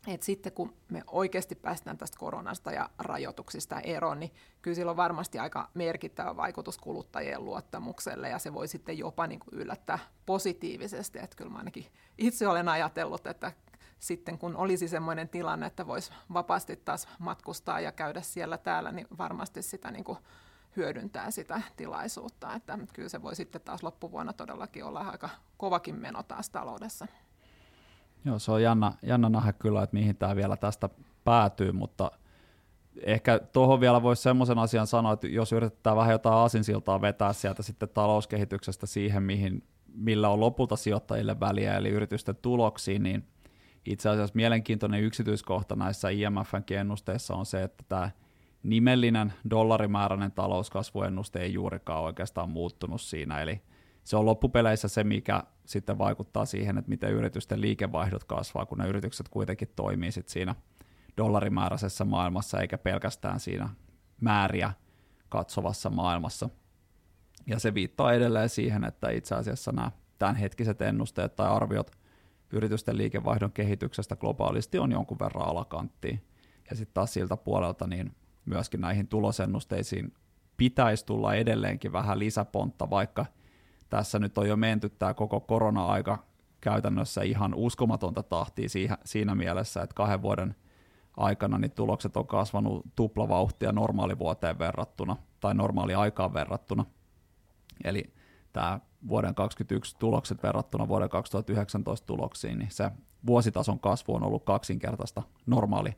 että 0.07 0.25
sitten 0.25 0.51
kun 0.51 0.73
me 0.89 1.03
oikeasti 1.07 1.55
päästään 1.55 1.97
tästä 1.97 2.17
koronasta 2.19 2.71
ja 2.71 2.89
rajoituksista 2.99 3.79
eroon, 3.79 4.19
niin 4.19 4.31
kyllä 4.61 4.75
sillä 4.75 4.89
on 4.89 4.97
varmasti 4.97 5.39
aika 5.39 5.69
merkittävä 5.73 6.37
vaikutus 6.37 6.77
kuluttajien 6.77 7.45
luottamukselle, 7.45 8.29
ja 8.29 8.39
se 8.39 8.53
voi 8.53 8.67
sitten 8.67 8.97
jopa 8.97 9.27
niin 9.27 9.39
kuin 9.39 9.61
yllättää 9.61 9.99
positiivisesti, 10.25 11.19
että 11.19 11.35
kyllä 11.35 11.51
mä 11.51 11.57
ainakin 11.57 11.85
itse 12.17 12.47
olen 12.47 12.69
ajatellut, 12.69 13.27
että 13.27 13.51
sitten 13.99 14.37
kun 14.37 14.55
olisi 14.55 14.87
sellainen 14.87 15.29
tilanne, 15.29 15.65
että 15.65 15.87
voisi 15.87 16.11
vapaasti 16.33 16.75
taas 16.75 17.07
matkustaa 17.19 17.79
ja 17.79 17.91
käydä 17.91 18.21
siellä 18.21 18.57
täällä, 18.57 18.91
niin 18.91 19.07
varmasti 19.17 19.61
sitä 19.61 19.91
niin 19.91 20.03
kuin 20.03 20.17
hyödyntää 20.75 21.31
sitä 21.31 21.61
tilaisuutta. 21.77 22.53
Että 22.53 22.79
kyllä 22.93 23.09
se 23.09 23.21
voi 23.21 23.35
sitten 23.35 23.61
taas 23.61 23.83
loppuvuonna 23.83 24.33
todellakin 24.33 24.83
olla 24.83 24.99
aika 24.99 25.29
kovakin 25.57 25.95
meno 25.95 26.23
taas 26.23 26.49
taloudessa. 26.49 27.07
Joo, 28.25 28.39
se 28.39 28.51
on 28.51 28.61
jännä, 28.61 28.93
jännä 29.03 29.29
nähdä 29.29 29.53
kyllä, 29.53 29.83
että 29.83 29.93
mihin 29.93 30.15
tämä 30.15 30.35
vielä 30.35 30.57
tästä 30.57 30.89
päätyy, 31.23 31.71
mutta 31.71 32.11
ehkä 33.03 33.39
tuohon 33.39 33.79
vielä 33.79 34.03
voisi 34.03 34.21
semmoisen 34.21 34.59
asian 34.59 34.87
sanoa, 34.87 35.13
että 35.13 35.27
jos 35.27 35.51
yritetään 35.51 35.97
vähän 35.97 36.11
jotain 36.11 36.35
asinsiltaa 36.35 37.01
vetää 37.01 37.33
sieltä 37.33 37.63
sitten 37.63 37.89
talouskehityksestä 37.89 38.85
siihen, 38.85 39.23
mihin, 39.23 39.63
millä 39.93 40.29
on 40.29 40.39
lopulta 40.39 40.75
sijoittajille 40.75 41.39
väliä, 41.39 41.77
eli 41.77 41.89
yritysten 41.89 42.35
tuloksiin, 42.35 43.03
niin 43.03 43.27
itse 43.85 44.09
asiassa 44.09 44.35
mielenkiintoinen 44.35 45.03
yksityiskohta 45.03 45.75
näissä 45.75 46.09
IMFn 46.09 46.63
ennusteissa 46.71 47.33
on 47.33 47.45
se, 47.45 47.63
että 47.63 47.83
tämä 47.89 48.09
nimellinen 48.63 49.33
dollarimääräinen 49.49 50.31
talouskasvuennuste 50.31 51.39
ei 51.39 51.53
juurikaan 51.53 52.03
oikeastaan 52.03 52.49
muuttunut 52.49 53.01
siinä, 53.01 53.41
eli 53.41 53.61
se 54.03 54.17
on 54.17 54.25
loppupeleissä 54.25 54.87
se, 54.87 55.03
mikä 55.03 55.43
sitten 55.65 55.97
vaikuttaa 55.97 56.45
siihen, 56.45 56.77
että 56.77 56.89
miten 56.89 57.11
yritysten 57.11 57.61
liikevaihdot 57.61 58.23
kasvaa, 58.23 58.65
kun 58.65 58.77
ne 58.77 58.87
yritykset 58.87 59.29
kuitenkin 59.29 59.71
toimii 59.75 60.11
sit 60.11 60.29
siinä 60.29 60.55
dollarimääräisessä 61.17 62.05
maailmassa, 62.05 62.59
eikä 62.59 62.77
pelkästään 62.77 63.39
siinä 63.39 63.69
määriä 64.21 64.73
katsovassa 65.29 65.89
maailmassa. 65.89 66.49
Ja 67.47 67.59
se 67.59 67.73
viittaa 67.73 68.13
edelleen 68.13 68.49
siihen, 68.49 68.83
että 68.83 69.09
itse 69.09 69.35
asiassa 69.35 69.71
nämä 69.71 69.91
tämänhetkiset 70.19 70.81
ennusteet 70.81 71.35
tai 71.35 71.49
arviot 71.49 71.91
yritysten 72.53 72.97
liikevaihdon 72.97 73.51
kehityksestä 73.51 74.15
globaalisti 74.15 74.79
on 74.79 74.91
jonkun 74.91 75.19
verran 75.19 75.47
alakanttiin. 75.47 76.21
Ja 76.69 76.75
sitten 76.75 76.93
taas 76.93 77.13
siltä 77.13 77.37
puolelta 77.37 77.87
niin 77.87 78.15
myöskin 78.45 78.81
näihin 78.81 79.07
tulosennusteisiin 79.07 80.13
pitäisi 80.57 81.05
tulla 81.05 81.35
edelleenkin 81.35 81.91
vähän 81.91 82.19
lisäpontta, 82.19 82.89
vaikka 82.89 83.25
tässä 83.91 84.19
nyt 84.19 84.37
on 84.37 84.47
jo 84.47 84.55
menty 84.55 84.89
tämä 84.89 85.13
koko 85.13 85.39
korona-aika 85.39 86.17
käytännössä 86.61 87.21
ihan 87.21 87.53
uskomatonta 87.55 88.23
tahtia 88.23 88.67
siinä 89.05 89.35
mielessä, 89.35 89.81
että 89.81 89.93
kahden 89.93 90.21
vuoden 90.21 90.55
aikana 91.17 91.57
niin 91.57 91.71
tulokset 91.71 92.17
on 92.17 92.27
kasvanut 92.27 92.85
tuplavauhtia 92.95 93.71
normaalivuoteen 93.71 94.59
verrattuna 94.59 95.17
tai 95.39 95.53
normaali 95.53 95.93
aikaan 95.93 96.33
verrattuna. 96.33 96.85
Eli 97.83 98.13
tämä 98.53 98.79
vuoden 99.07 99.35
2021 99.35 99.95
tulokset 99.99 100.43
verrattuna 100.43 100.87
vuoden 100.87 101.09
2019 101.09 102.07
tuloksiin, 102.07 102.59
niin 102.59 102.71
se 102.71 102.91
vuositason 103.25 103.79
kasvu 103.79 104.15
on 104.15 104.23
ollut 104.23 104.43
kaksinkertaista 104.43 105.23
normaali 105.45 105.97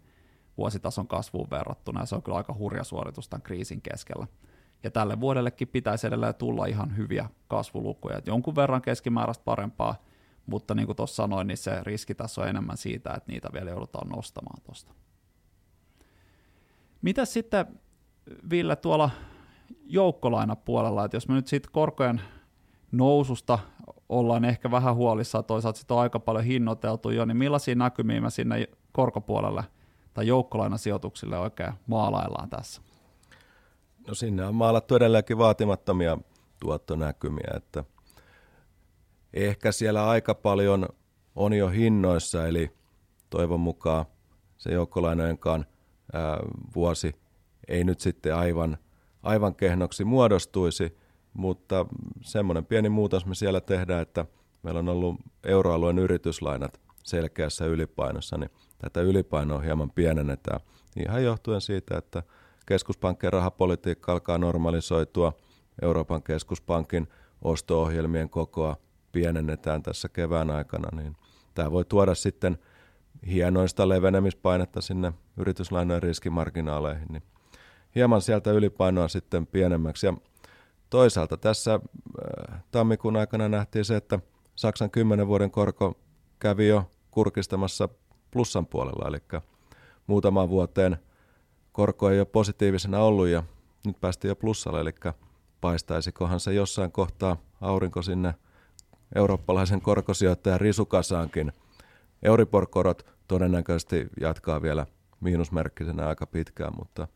vuositason 0.58 1.08
kasvuun 1.08 1.50
verrattuna, 1.50 2.00
ja 2.00 2.06
se 2.06 2.16
on 2.16 2.24
kyllä 2.24 2.38
aika 2.38 2.54
hurja 2.54 2.84
suoritus 2.84 3.30
tämän 3.30 3.42
kriisin 3.42 3.82
keskellä. 3.82 4.28
Ja 4.84 4.92
tälle 4.92 5.20
vuodellekin 5.20 5.68
pitäisi 5.68 6.08
edelleen 6.08 6.36
tulla 6.36 6.66
ihan 6.66 6.98
hyviä 6.98 7.30
kasvulukuja, 7.48 8.18
että 8.18 8.30
jonkun 8.30 8.56
verran 8.56 8.82
keskimääräistä 8.82 9.44
parempaa, 9.44 9.96
mutta 10.46 10.76
niin 10.76 10.86
kuin 10.86 10.96
tuossa 10.96 11.16
sanoin, 11.16 11.48
niin 11.48 11.58
se 11.58 11.84
riski 11.84 12.16
tässä 12.16 12.42
on 12.42 12.48
enemmän 12.48 12.78
siitä, 12.78 13.14
että 13.14 13.32
niitä 13.32 13.50
vielä 13.54 13.70
joudutaan 13.70 14.10
nostamaan 14.10 14.62
tuosta. 14.64 14.94
Mitä 17.02 17.26
sitten, 17.26 17.66
Ville, 18.50 18.76
tuolla 18.76 19.10
joukkolainapuolella, 19.86 21.06
että 21.06 21.18
jos 21.18 21.28
me 21.28 21.36
nyt 21.36 21.48
sitten 21.48 21.72
korkojen 21.72 22.22
noususta 22.92 23.60
ollaan 24.10 24.46
ehkä 24.46 24.72
vähän 24.72 24.96
huolissaan, 24.96 25.46
toisaalta 25.46 25.80
sitä 25.80 25.94
on 25.94 26.00
aika 26.00 26.20
paljon 26.20 26.46
hinnoiteltu 26.46 27.10
jo, 27.10 27.26
niin 27.26 27.38
millaisia 27.38 27.76
näkymiä 27.76 28.22
me 28.22 28.30
sinne 28.30 28.68
korkopuolelle– 28.92 29.64
tai 30.14 30.28
joukkolainasijoituksille 30.28 31.38
oikein 31.38 31.74
maalaillaan 31.88 32.50
tässä? 32.50 32.82
No 34.08 34.14
sinne 34.14 34.46
on 34.46 34.56
maalattu 34.56 34.96
edelleenkin 34.96 35.38
vaatimattomia 35.38 36.18
tuottonäkymiä, 36.60 37.54
että 37.56 37.84
ehkä 39.34 39.72
siellä 39.72 40.10
aika 40.10 40.36
paljon 40.36 40.86
on 41.36 41.54
jo 41.54 41.70
hinnoissa, 41.70 42.48
eli 42.48 42.72
toivon 43.30 43.60
mukaan 43.60 44.06
se 44.58 44.74
joukkolainojenkaan 44.74 45.66
ää, 46.14 46.38
vuosi 46.76 47.12
ei 47.68 47.84
nyt 47.84 48.00
sitten 48.00 48.36
aivan, 48.36 48.78
aivan 49.24 49.56
kehnoksi 49.56 50.04
muodostuisi, 50.04 50.98
mutta 51.34 51.86
semmoinen 52.22 52.66
pieni 52.66 52.90
muutos 52.90 53.26
me 53.26 53.36
siellä 53.36 53.62
tehdään, 53.62 54.02
että 54.02 54.26
meillä 54.64 54.80
on 54.80 54.90
ollut 54.90 55.16
euroalueen 55.44 56.00
yrityslainat 56.00 56.82
selkeässä 57.04 57.66
ylipainossa, 57.66 58.38
niin 58.38 58.50
tätä 58.78 59.02
ylipainoa 59.02 59.60
hieman 59.62 59.92
pienennetään. 59.92 60.60
Ihan 61.06 61.24
johtuen 61.24 61.62
siitä, 61.62 61.98
että 61.98 62.24
keskuspankkien 62.66 63.34
rahapolitiikka 63.34 64.12
alkaa 64.12 64.38
normalisoitua, 64.38 65.34
Euroopan 65.82 66.24
keskuspankin 66.24 67.08
osto-ohjelmien 67.42 68.30
kokoa 68.30 68.78
pienennetään 69.12 69.84
tässä 69.84 70.10
kevään 70.10 70.52
aikana, 70.52 71.02
niin 71.02 71.16
tämä 71.54 71.72
voi 71.72 71.86
tuoda 71.86 72.16
sitten 72.16 72.58
hienoista 73.28 73.90
levenemispainetta 73.90 74.82
sinne 74.82 75.14
yrityslainojen 75.38 76.04
riskimarginaaleihin, 76.04 77.08
niin 77.12 77.24
hieman 77.96 78.22
sieltä 78.22 78.52
ylipainoa 78.52 79.08
sitten 79.08 79.48
pienemmäksi. 79.48 80.06
Ja 80.06 80.14
toisaalta 80.90 81.38
tässä 81.38 81.74
äh, 81.74 82.64
tammikuun 82.72 83.16
aikana 83.16 83.50
nähtiin 83.50 83.86
se, 83.86 83.96
että 83.96 84.20
Saksan 84.56 84.92
10 84.92 85.28
vuoden 85.28 85.52
korko 85.52 85.98
kävi 86.40 86.68
jo 86.68 86.92
kurkistamassa 87.12 87.90
plussan 88.32 88.68
puolella, 88.68 89.08
eli 89.08 89.18
muutamaan 90.08 90.50
vuoteen 90.50 90.98
korko 91.74 92.10
ei 92.10 92.20
ole 92.20 92.26
positiivisena 92.26 93.00
ollut 93.00 93.28
ja 93.28 93.44
nyt 93.86 94.02
päästiin 94.02 94.30
jo 94.30 94.36
plussalle, 94.36 94.82
eli 94.82 94.94
paistaisikohan 95.62 96.40
se 96.40 96.54
jossain 96.54 96.92
kohtaa 96.92 97.38
aurinko 97.62 98.02
sinne 98.02 98.34
eurooppalaisen 99.16 99.82
korkosijoittajan 99.82 100.62
risukasaankin. 100.62 101.52
Euribor-korot 102.24 103.06
todennäköisesti 103.28 104.08
jatkaa 104.22 104.62
vielä 104.62 104.86
miinusmerkkisenä 105.20 106.08
aika 106.08 106.28
pitkään, 106.28 106.74
mutta 106.78 107.08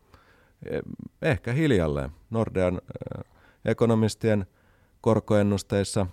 eh, 0.69 0.81
ehkä 1.21 1.53
hiljalleen. 1.53 2.09
Nordean 2.29 2.73
eh, 2.75 3.23
ekonomistien 3.65 4.45
korkoennusteissa 5.01 6.07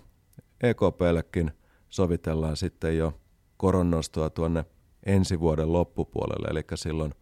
EKPllekin 0.61 1.51
sovitellaan 1.89 2.57
sitten 2.57 2.97
jo 2.97 3.19
koronnostoa 3.57 4.29
tuonne 4.29 4.65
ensi 5.05 5.39
vuoden 5.39 5.73
loppupuolelle, 5.73 6.47
eli 6.51 6.63
silloin 6.75 7.13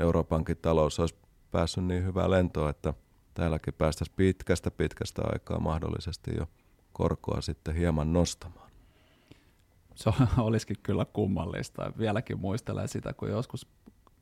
Euroopankin 0.00 0.56
talous 0.56 1.00
olisi 1.00 1.14
päässyt 1.50 1.84
niin 1.84 2.04
hyvää 2.04 2.30
lentoa, 2.30 2.70
että 2.70 2.94
täälläkin 3.34 3.74
päästäisiin 3.74 4.16
pitkästä 4.16 4.70
pitkästä 4.70 5.22
aikaa 5.32 5.58
mahdollisesti 5.58 6.30
jo 6.36 6.46
korkoa 6.92 7.40
sitten 7.40 7.74
hieman 7.74 8.12
nostamaan. 8.12 8.70
Se 9.94 10.10
olisikin 10.38 10.76
kyllä 10.82 11.04
kummallista. 11.04 11.92
Vieläkin 11.98 12.40
muistelen 12.40 12.88
sitä, 12.88 13.12
kun 13.12 13.28
joskus 13.28 13.66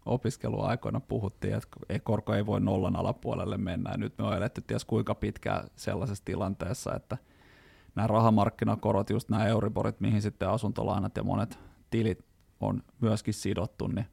opiskeluaikoina 0.07 1.01
puhuttiin, 1.01 1.55
että 1.55 1.69
korko 2.03 2.35
ei 2.35 2.47
voi 2.47 2.61
nollan 2.61 2.97
alapuolelle 2.97 3.59
mennä. 3.59 3.91
Ja 3.91 3.97
nyt 3.97 4.19
me 4.19 4.25
on 4.25 4.37
eletty 4.37 4.61
ties 4.61 4.85
kuinka 4.85 5.15
pitkään 5.15 5.69
sellaisessa 5.77 6.25
tilanteessa, 6.25 6.95
että 6.95 7.19
nämä 7.95 8.07
rahamarkkinakorot, 8.07 9.11
just 9.11 9.29
nämä 9.29 9.47
Euriborit, 9.47 10.01
mihin 10.01 10.23
sitten 10.23 10.49
asuntolainat 10.49 11.17
ja 11.17 11.23
monet 11.23 11.59
tilit 11.91 12.25
on 12.61 12.83
myöskin 13.01 13.35
sidottu, 13.35 13.87
niin 13.87 14.07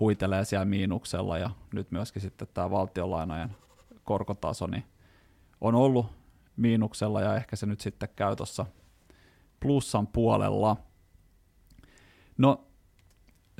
huitelee 0.00 0.44
siellä 0.44 0.64
miinuksella 0.64 1.38
ja 1.38 1.50
nyt 1.72 1.90
myöskin 1.90 2.22
sitten 2.22 2.48
tämä 2.54 2.70
valtionlainojen 2.70 3.56
korkotaso 4.04 4.66
niin 4.66 4.84
on 5.60 5.74
ollut 5.74 6.06
miinuksella 6.56 7.20
ja 7.20 7.36
ehkä 7.36 7.56
se 7.56 7.66
nyt 7.66 7.80
sitten 7.80 8.08
käy 8.16 8.36
tuossa 8.36 8.66
plussan 9.60 10.06
puolella. 10.06 10.76
No 12.38 12.66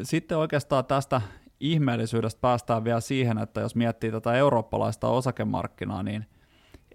sitten 0.03 0.39
oikeastaan 0.39 0.85
tästä 0.85 1.21
ihmeellisyydestä 1.61 2.41
päästään 2.41 2.85
vielä 2.85 3.01
siihen, 3.01 3.39
että 3.39 3.61
jos 3.61 3.75
miettii 3.75 4.13
tätä 4.13 4.35
eurooppalaista 4.35 5.09
osakemarkkinaa, 5.09 6.03
niin 6.03 6.27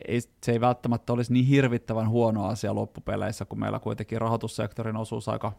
ei, 0.07 0.21
se 0.21 0.51
ei 0.51 0.61
välttämättä 0.61 1.13
olisi 1.13 1.33
niin 1.33 1.45
hirvittävän 1.45 2.09
huono 2.09 2.45
asia 2.45 2.75
loppupeleissä, 2.75 3.45
kun 3.45 3.59
meillä 3.59 3.79
kuitenkin 3.79 4.21
rahoitussektorin 4.21 4.97
osuus 4.97 5.29
aika 5.29 5.51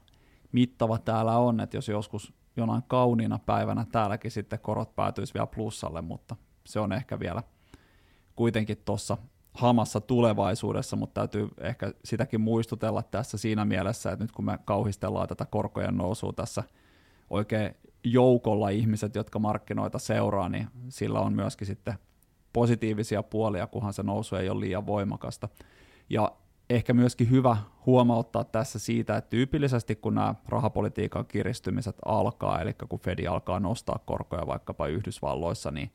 mittava 0.52 0.98
täällä 0.98 1.36
on, 1.38 1.60
että 1.60 1.76
jos 1.76 1.88
joskus 1.88 2.34
jonain 2.56 2.82
kauniina 2.86 3.38
päivänä 3.38 3.86
täälläkin 3.92 4.30
sitten 4.30 4.58
korot 4.58 4.94
päätyisi 4.94 5.34
vielä 5.34 5.46
plussalle, 5.46 6.02
mutta 6.02 6.36
se 6.66 6.80
on 6.80 6.92
ehkä 6.92 7.20
vielä 7.20 7.42
kuitenkin 8.36 8.82
tuossa 8.84 9.16
hamassa 9.54 10.00
tulevaisuudessa, 10.00 10.96
mutta 10.96 11.20
täytyy 11.20 11.48
ehkä 11.60 11.92
sitäkin 12.04 12.40
muistutella 12.40 13.02
tässä 13.02 13.38
siinä 13.38 13.64
mielessä, 13.64 14.12
että 14.12 14.24
nyt 14.24 14.32
kun 14.32 14.44
me 14.44 14.58
kauhistellaan 14.64 15.28
tätä 15.28 15.44
korkojen 15.44 15.96
nousua 15.96 16.32
tässä 16.32 16.62
oikein 17.30 17.74
joukolla 18.04 18.68
ihmiset, 18.68 19.14
jotka 19.14 19.38
markkinoita 19.38 19.98
seuraa, 19.98 20.48
niin 20.48 20.68
sillä 20.88 21.20
on 21.20 21.32
myöskin 21.32 21.66
sitten 21.66 21.94
positiivisia 22.52 23.22
puolia, 23.22 23.66
kunhan 23.66 23.92
se 23.92 24.02
nousu 24.02 24.36
ei 24.36 24.48
ole 24.48 24.60
liian 24.60 24.86
voimakasta. 24.86 25.48
Ja 26.10 26.32
ehkä 26.74 26.92
myöskin 26.92 27.30
hyvä 27.30 27.56
huomauttaa 27.86 28.44
tässä 28.44 28.78
siitä, 28.78 29.16
että 29.16 29.30
tyypillisesti 29.30 29.96
kun 29.96 30.14
nämä 30.14 30.34
rahapolitiikan 30.48 31.26
kiristymiset 31.26 31.96
alkaa, 32.04 32.60
eli 32.60 32.74
kun 32.88 33.00
Fedi 33.00 33.26
alkaa 33.26 33.60
nostaa 33.60 33.98
korkoja 34.06 34.46
vaikkapa 34.46 34.86
Yhdysvalloissa, 34.86 35.70
niin 35.70 35.90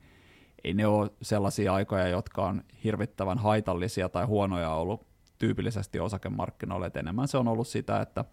ei 0.63 0.74
ne 0.74 0.88
ole 0.88 1.10
sellaisia 1.22 1.74
aikoja, 1.74 2.07
jotka 2.07 2.46
on 2.46 2.63
hirvittävän 2.84 3.38
haitallisia 3.38 4.10
tai 4.10 4.25
huonoja 4.25 4.72
ollut 4.72 5.07
tyypillisesti 5.38 6.00
osakemarkkinoille, 6.00 6.88
että 6.88 7.00
enemmän 7.00 7.27
se 7.27 7.38
on 7.38 7.48
ollut 7.48 7.67
sitä, 7.67 8.01
että 8.01 8.25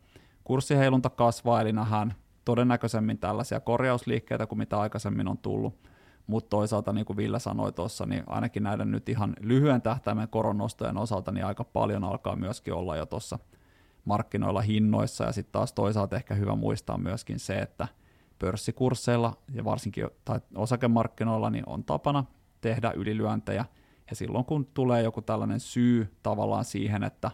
kurssiheilunta 0.44 1.10
kasvaa, 1.10 1.60
eli 1.60 1.72
nähdään 1.72 2.14
todennäköisemmin 2.44 3.18
tällaisia 3.18 3.60
korjausliikkeitä 3.60 4.46
kuin 4.46 4.58
mitä 4.58 4.80
aikaisemmin 4.80 5.28
on 5.28 5.38
tullut, 5.38 5.74
mutta 6.26 6.50
toisaalta 6.50 6.92
niin 6.92 7.06
kuin 7.06 7.16
Ville 7.16 7.38
sanoi 7.38 7.72
tuossa, 7.72 8.06
niin 8.06 8.22
ainakin 8.26 8.62
näiden 8.62 8.90
nyt 8.90 9.08
ihan 9.08 9.34
lyhyen 9.40 9.82
tähtäimen 9.82 10.28
koronnostojen 10.28 10.96
osalta 10.96 11.32
niin 11.32 11.46
aika 11.46 11.64
paljon 11.64 12.04
alkaa 12.04 12.36
myöskin 12.36 12.74
olla 12.74 12.96
jo 12.96 13.06
tuossa 13.06 13.38
markkinoilla 14.04 14.60
hinnoissa, 14.60 15.24
ja 15.24 15.32
sitten 15.32 15.52
taas 15.52 15.72
toisaalta 15.72 16.16
ehkä 16.16 16.34
hyvä 16.34 16.54
muistaa 16.54 16.98
myöskin 16.98 17.38
se, 17.38 17.58
että 17.58 17.88
pörssikursseilla 18.38 19.36
ja 19.52 19.64
varsinkin 19.64 20.08
tai 20.24 20.40
osakemarkkinoilla 20.54 21.50
niin 21.50 21.68
on 21.68 21.84
tapana 21.84 22.24
tehdä 22.60 22.92
ylilyöntejä, 22.96 23.64
ja 24.10 24.16
silloin 24.16 24.44
kun 24.44 24.66
tulee 24.66 25.02
joku 25.02 25.22
tällainen 25.22 25.60
syy 25.60 26.14
tavallaan 26.22 26.64
siihen, 26.64 27.04
että 27.04 27.30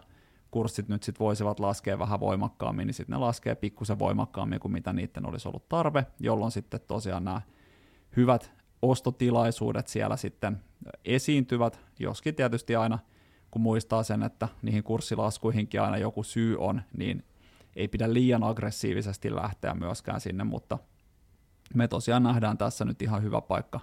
kurssit 0.51 0.87
nyt 0.89 1.03
sit 1.03 1.19
voisivat 1.19 1.59
laskea 1.59 1.99
vähän 1.99 2.19
voimakkaammin, 2.19 2.87
niin 2.87 2.93
sitten 2.93 3.13
ne 3.13 3.17
laskee 3.17 3.55
pikkusen 3.55 3.99
voimakkaammin 3.99 4.59
kuin 4.59 4.71
mitä 4.71 4.93
niiden 4.93 5.25
olisi 5.25 5.47
ollut 5.47 5.69
tarve, 5.69 6.05
jolloin 6.19 6.51
sitten 6.51 6.79
tosiaan 6.87 7.23
nämä 7.23 7.41
hyvät 8.15 8.51
ostotilaisuudet 8.81 9.87
siellä 9.87 10.17
sitten 10.17 10.61
esiintyvät, 11.05 11.79
joskin 11.99 12.35
tietysti 12.35 12.75
aina 12.75 12.99
kun 13.51 13.61
muistaa 13.61 14.03
sen, 14.03 14.23
että 14.23 14.47
niihin 14.61 14.83
kurssilaskuihinkin 14.83 15.81
aina 15.81 15.97
joku 15.97 16.23
syy 16.23 16.57
on, 16.59 16.81
niin 16.97 17.23
ei 17.75 17.87
pidä 17.87 18.13
liian 18.13 18.43
aggressiivisesti 18.43 19.35
lähteä 19.35 19.73
myöskään 19.73 20.21
sinne, 20.21 20.43
mutta 20.43 20.77
me 21.75 21.87
tosiaan 21.87 22.23
nähdään 22.23 22.57
tässä 22.57 22.85
nyt 22.85 23.01
ihan 23.01 23.23
hyvä 23.23 23.41
paikka 23.41 23.79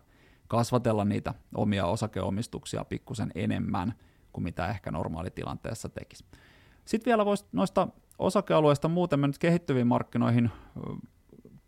kasvatella 0.49 1.05
niitä 1.05 1.35
omia 1.55 1.87
osakeomistuksia 1.87 2.85
pikkusen 2.85 3.31
enemmän 3.35 3.95
kuin 4.33 4.45
mitä 4.45 4.69
ehkä 4.69 4.91
normaalitilanteessa 4.91 5.89
tekisi. 5.89 6.25
Sitten 6.85 7.11
vielä 7.11 7.25
voisi 7.25 7.45
noista 7.53 7.89
osakealueista 8.19 8.89
muuten 8.89 9.21
me 9.21 9.27
nyt 9.27 9.39
kehittyviin 9.39 9.87
markkinoihin 9.87 10.51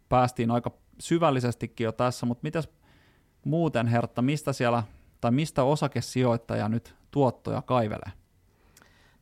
päästiin 0.08 0.50
aika 0.50 0.70
syvällisestikin 1.00 1.84
jo 1.84 1.92
tässä, 1.92 2.26
mutta 2.26 2.42
mitäs 2.42 2.68
muuten 3.44 3.86
Hertta, 3.86 4.22
mistä 4.22 4.52
siellä 4.52 4.82
tai 5.20 5.30
mistä 5.30 5.62
osakesijoittaja 5.62 6.68
nyt 6.68 6.94
tuottoja 7.10 7.62
kaivelee? 7.62 8.12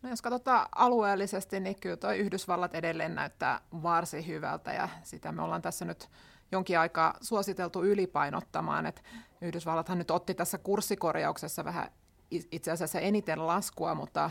No 0.02 0.08
jos 0.08 0.22
katsotaan 0.22 0.66
alueellisesti, 0.74 1.60
niin 1.60 1.80
kyllä 1.80 1.96
tuo 1.96 2.12
Yhdysvallat 2.12 2.74
edelleen 2.74 3.14
näyttää 3.14 3.60
varsin 3.82 4.26
hyvältä 4.26 4.72
ja 4.72 4.88
sitä 5.02 5.32
me 5.32 5.42
ollaan 5.42 5.62
tässä 5.62 5.84
nyt 5.84 6.08
jonkin 6.52 6.78
aikaa 6.78 7.14
suositeltu 7.20 7.84
ylipainottamaan, 7.84 8.86
että 8.86 9.02
Yhdysvallathan 9.40 9.98
nyt 9.98 10.10
otti 10.10 10.34
tässä 10.34 10.58
kurssikorjauksessa 10.58 11.64
vähän 11.64 11.90
itse 12.30 12.70
asiassa 12.70 13.00
eniten 13.00 13.46
laskua, 13.46 13.94
mutta 13.94 14.30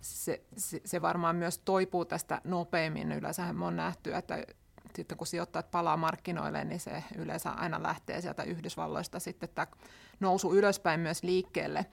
se, 0.00 0.42
se, 0.56 0.80
se 0.84 1.02
varmaan 1.02 1.36
myös 1.36 1.58
toipuu 1.58 2.04
tästä 2.04 2.40
nopeammin. 2.44 3.12
Yleensä 3.12 3.52
me 3.52 3.64
on 3.64 3.76
nähty, 3.76 4.14
että 4.14 4.44
sitten 4.96 5.18
kun 5.18 5.26
sijoittajat 5.26 5.70
palaa 5.70 5.96
markkinoille, 5.96 6.64
niin 6.64 6.80
se 6.80 7.04
yleensä 7.16 7.50
aina 7.50 7.82
lähtee 7.82 8.20
sieltä 8.20 8.42
Yhdysvalloista 8.42 9.18
sitten 9.18 9.48
tämä 9.54 9.66
nousu 10.20 10.54
ylöspäin 10.54 11.00
myös 11.00 11.22
liikkeelle. 11.22 11.86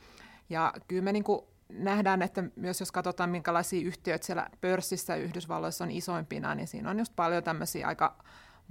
Ja 0.49 0.73
kyllä 0.87 1.01
me 1.01 1.11
niin 1.11 1.23
kuin 1.23 1.41
nähdään, 1.69 2.21
että 2.21 2.43
myös 2.55 2.79
jos 2.79 2.91
katsotaan, 2.91 3.29
minkälaisia 3.29 3.87
yhtiöitä 3.87 4.25
siellä 4.25 4.49
pörssissä 4.61 5.15
Yhdysvalloissa 5.15 5.83
on 5.83 5.91
isoimpina, 5.91 6.55
niin 6.55 6.67
siinä 6.67 6.89
on 6.89 6.99
just 6.99 7.15
paljon 7.15 7.43
tämmöisiä 7.43 7.87
aika 7.87 8.23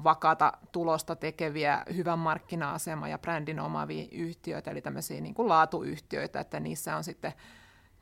vakaata 0.05 0.53
tulosta 0.73 1.16
tekeviä, 1.16 1.83
hyvän 1.95 2.18
markkina-asema 2.18 3.09
ja 3.09 3.18
brändin 3.18 3.61
omaavia 3.61 4.07
yhtiöitä, 4.12 4.71
eli 4.71 4.81
tämmöisiä 4.81 5.21
niin 5.21 5.35
kuin 5.35 5.49
laatuyhtiöitä, 5.49 6.40
että 6.40 6.61
niissä 6.61 6.97
on 6.97 7.05
sitten 7.05 7.33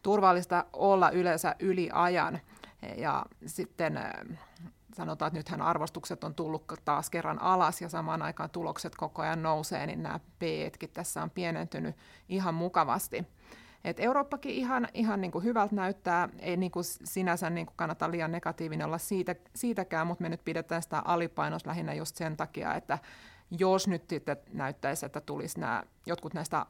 turvallista 0.02 0.64
olla 0.72 1.10
yleensä 1.10 1.56
yli 1.58 1.90
ajan. 1.92 2.40
Ja 2.96 3.26
sitten 3.46 4.00
sanotaan, 4.94 5.26
että 5.26 5.38
nythän 5.38 5.62
arvostukset 5.62 6.24
on 6.24 6.34
tullut 6.34 6.64
taas 6.84 7.10
kerran 7.10 7.42
alas 7.42 7.82
ja 7.82 7.88
samaan 7.88 8.22
aikaan 8.22 8.50
tulokset 8.50 8.96
koko 8.96 9.22
ajan 9.22 9.42
nousee, 9.42 9.86
niin 9.86 10.02
nämä 10.02 10.20
p 10.38 10.42
tässä 10.92 11.22
on 11.22 11.30
pienentynyt 11.30 11.96
ihan 12.28 12.54
mukavasti. 12.54 13.26
Et 13.84 14.00
Eurooppakin 14.00 14.52
ihan, 14.52 14.88
ihan 14.94 15.20
niin 15.20 15.30
kuin 15.30 15.44
hyvältä 15.44 15.74
näyttää, 15.74 16.28
ei 16.38 16.56
niin 16.56 16.72
kuin 16.72 16.84
sinänsä 16.84 17.50
niin 17.50 17.66
kuin 17.66 17.76
kannata 17.76 18.10
liian 18.10 18.32
negatiivinen 18.32 18.86
olla 18.86 18.98
siitä, 18.98 19.34
siitäkään, 19.54 20.06
mutta 20.06 20.22
me 20.22 20.28
nyt 20.28 20.44
pidetään 20.44 20.82
sitä 20.82 21.02
alipainos 21.04 21.66
lähinnä 21.66 21.94
just 21.94 22.16
sen 22.16 22.36
takia, 22.36 22.74
että 22.74 22.98
jos 23.58 23.88
nyt 23.88 24.04
näyttäisi, 24.52 25.06
että 25.06 25.20
tulisi 25.20 25.60
nämä, 25.60 25.82
jotkut 26.06 26.34
näistä 26.34 26.66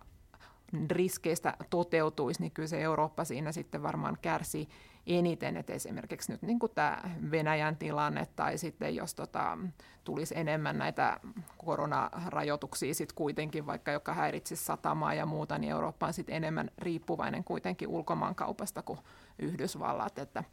riskeistä 0.91 1.57
toteutuisi, 1.71 2.41
niin 2.41 2.53
kyllä 2.53 2.69
se 2.69 2.83
Eurooppa 2.83 3.25
siinä 3.25 3.53
sitten 3.53 3.83
varmaan 3.83 4.19
kärsii 4.23 4.69
eniten, 5.07 5.57
että 5.57 5.73
esimerkiksi 5.73 6.33
nyt 6.33 6.43
niin 6.43 6.59
kuin 6.59 6.73
tämä 6.75 6.99
Venäjän 7.31 7.77
tilanne 7.77 8.27
tai 8.37 8.59
sitten 8.59 8.95
jos 8.95 9.15
tota, 9.15 9.59
tulisi 10.05 10.39
enemmän 10.39 10.79
näitä 10.79 11.21
koronarajoituksia 11.59 12.95
sitten 12.95 13.15
kuitenkin, 13.15 13.67
vaikka 13.67 13.93
joka 13.93 14.15
häiritsisi 14.15 14.65
satamaa 14.65 15.15
ja 15.15 15.27
muuta, 15.27 15.59
niin 15.59 15.71
Eurooppa 15.71 16.07
on 16.07 16.13
sitten 16.13 16.35
enemmän 16.35 16.71
riippuvainen 16.79 17.45
kuitenkin 17.45 17.89
ulkomaankaupasta 17.89 18.83
kuin 18.83 18.99
Yhdysvallat, 19.39 20.19
että, 20.19 20.45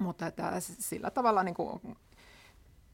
mutta 0.00 0.26
että 0.26 0.52
sillä 0.60 1.10
tavalla 1.10 1.42
niin 1.42 1.54
kuin 1.54 1.80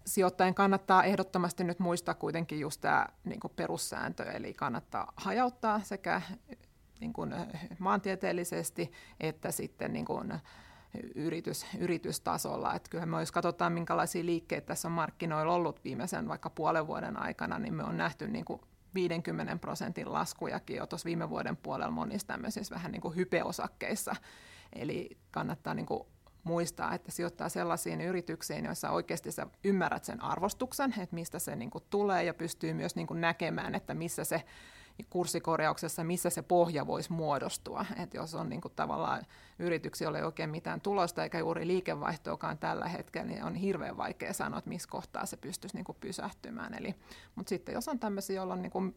sijoittajien 0.06 0.54
kannattaa 0.54 1.04
ehdottomasti 1.04 1.64
nyt 1.64 1.78
muistaa 1.78 2.14
kuitenkin 2.14 2.60
just 2.60 2.80
tämä 2.80 3.06
niin 3.24 3.40
kuin 3.40 3.52
perussääntö, 3.56 4.22
eli 4.22 4.54
kannattaa 4.54 5.12
hajauttaa 5.16 5.80
sekä 5.80 6.22
niin 7.00 7.12
kuin 7.12 7.34
maantieteellisesti 7.78 8.92
että 9.20 9.50
sitten 9.50 9.92
niin 9.92 10.04
kuin 10.04 10.34
yritys, 11.14 11.66
yritystasolla. 11.78 12.74
Että 12.74 12.90
kyllä 12.90 13.06
me 13.06 13.20
jos 13.20 13.32
katsotaan, 13.32 13.72
minkälaisia 13.72 14.24
liikkeitä 14.26 14.66
tässä 14.66 14.88
on 14.88 14.92
markkinoilla 14.92 15.54
ollut 15.54 15.84
viimeisen 15.84 16.28
vaikka 16.28 16.50
puolen 16.50 16.86
vuoden 16.86 17.16
aikana, 17.16 17.58
niin 17.58 17.74
me 17.74 17.84
on 17.84 17.96
nähty 17.96 18.28
niin 18.28 18.44
kuin 18.44 18.60
50 18.94 19.56
prosentin 19.56 20.12
laskujakin 20.12 20.76
jo 20.76 20.86
tuossa 20.86 21.06
viime 21.06 21.30
vuoden 21.30 21.56
puolella 21.56 21.90
monissa 21.90 22.26
tämmöisissä 22.26 22.74
vähän 22.74 22.92
niin 22.92 23.02
kuin 23.02 23.16
hypeosakkeissa. 23.16 24.16
Eli 24.72 25.18
kannattaa 25.30 25.74
niin 25.74 25.86
kuin 25.86 26.02
muistaa, 26.44 26.94
että 26.94 27.12
sijoittaa 27.12 27.48
sellaisiin 27.48 28.00
yrityksiin, 28.00 28.64
joissa 28.64 28.90
oikeasti 28.90 29.33
sä 29.33 29.46
ymmärrät 29.64 30.05
sen 30.05 30.22
arvostuksen, 30.22 30.94
että 31.00 31.14
mistä 31.14 31.38
se 31.38 31.57
niin 31.57 31.70
kuin 31.70 31.85
tulee 31.90 32.24
ja 32.24 32.35
pystyy 32.35 32.74
myös 32.74 32.96
niin 32.96 33.07
kuin 33.07 33.20
näkemään, 33.20 33.74
että 33.74 33.94
missä 33.94 34.24
se 34.24 34.42
kurssikorjauksessa, 35.11 36.05
missä 36.05 36.31
se 36.31 36.42
pohja 36.42 36.87
voisi 36.87 37.12
muodostua. 37.12 37.87
Et 38.02 38.14
jos 38.14 38.35
on 38.35 38.48
niin 38.48 38.61
kuin 38.61 38.72
tavallaan 38.76 39.26
yrityksiä, 39.59 40.09
ei 40.16 40.22
oikein 40.22 40.50
mitään 40.50 40.81
tulosta 40.81 41.22
eikä 41.22 41.38
juuri 41.38 41.66
liikevaihtoakaan 41.66 42.59
tällä 42.59 42.88
hetkellä, 42.88 43.26
niin 43.26 43.44
on 43.44 43.55
hirveän 43.55 43.96
vaikea 43.96 44.33
sanoa, 44.33 44.59
että 44.59 44.68
missä 44.68 44.88
kohtaa 44.90 45.26
se 45.26 45.37
pystyisi 45.37 45.76
niin 45.76 45.85
kuin 45.85 45.98
pysähtymään. 46.00 46.74
Eli, 46.74 46.94
mutta 47.35 47.48
sitten 47.48 47.72
jos 47.72 47.88
on 47.88 47.98
tämmöisiä, 47.98 48.37
joilla 48.37 48.55
on 48.55 48.62
niin 48.62 48.72
kuin 48.72 48.96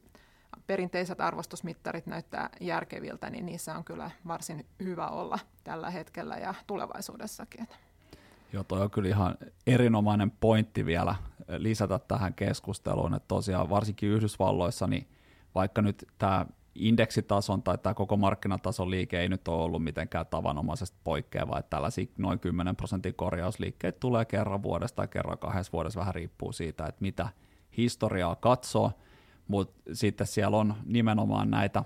perinteiset 0.68 1.22
arvostusmittarit 1.22 2.06
näyttää 2.06 2.50
järkeviltä, 2.62 3.30
niin 3.30 3.46
niissä 3.46 3.76
on 3.76 3.84
kyllä 3.84 4.12
varsin 4.28 4.66
hyvä 4.84 5.08
olla 5.08 5.40
tällä 5.64 5.90
hetkellä 5.90 6.38
ja 6.38 6.54
tulevaisuudessakin. 6.68 7.68
Joo, 8.54 8.64
toi 8.64 8.82
on 8.82 8.92
kyllä 8.92 9.10
ihan 9.10 9.38
erinomainen 9.68 10.32
pointti 10.32 10.86
vielä 10.86 11.16
lisätä 11.58 12.00
tähän 12.00 12.34
keskusteluun, 12.34 13.14
että 13.14 13.28
tosiaan 13.28 13.70
varsinkin 13.70 14.10
Yhdysvalloissa, 14.10 14.88
niin 14.88 15.08
vaikka 15.56 15.82
nyt 15.82 16.08
tämä 16.18 16.46
indeksitason 16.76 17.64
tai 17.64 17.78
tämä 17.78 17.94
koko 17.94 18.18
markkinatason 18.18 18.92
liike 18.92 19.20
ei 19.20 19.30
nyt 19.30 19.48
ole 19.48 19.64
ollut 19.64 19.84
mitenkään 19.84 20.26
tavanomaisesti 20.26 20.98
poikkeava, 21.04 21.60
että 21.60 21.70
tällaisia 21.70 22.06
noin 22.18 22.40
10 22.40 22.76
prosentin 22.76 23.14
korjausliikkeitä 23.14 24.00
tulee 24.00 24.26
kerran 24.26 24.64
vuodesta 24.64 24.96
tai 24.96 25.08
kerran 25.08 25.38
kahdessa 25.38 25.72
vuodessa, 25.72 26.00
vähän 26.00 26.16
riippuu 26.16 26.52
siitä, 26.52 26.86
että 26.86 27.02
mitä 27.02 27.30
historiaa 27.78 28.36
katsoo, 28.36 28.92
mutta 29.48 29.82
sitten 29.94 30.28
siellä 30.28 30.58
on 30.58 30.74
nimenomaan 30.86 31.52
näitä 31.52 31.84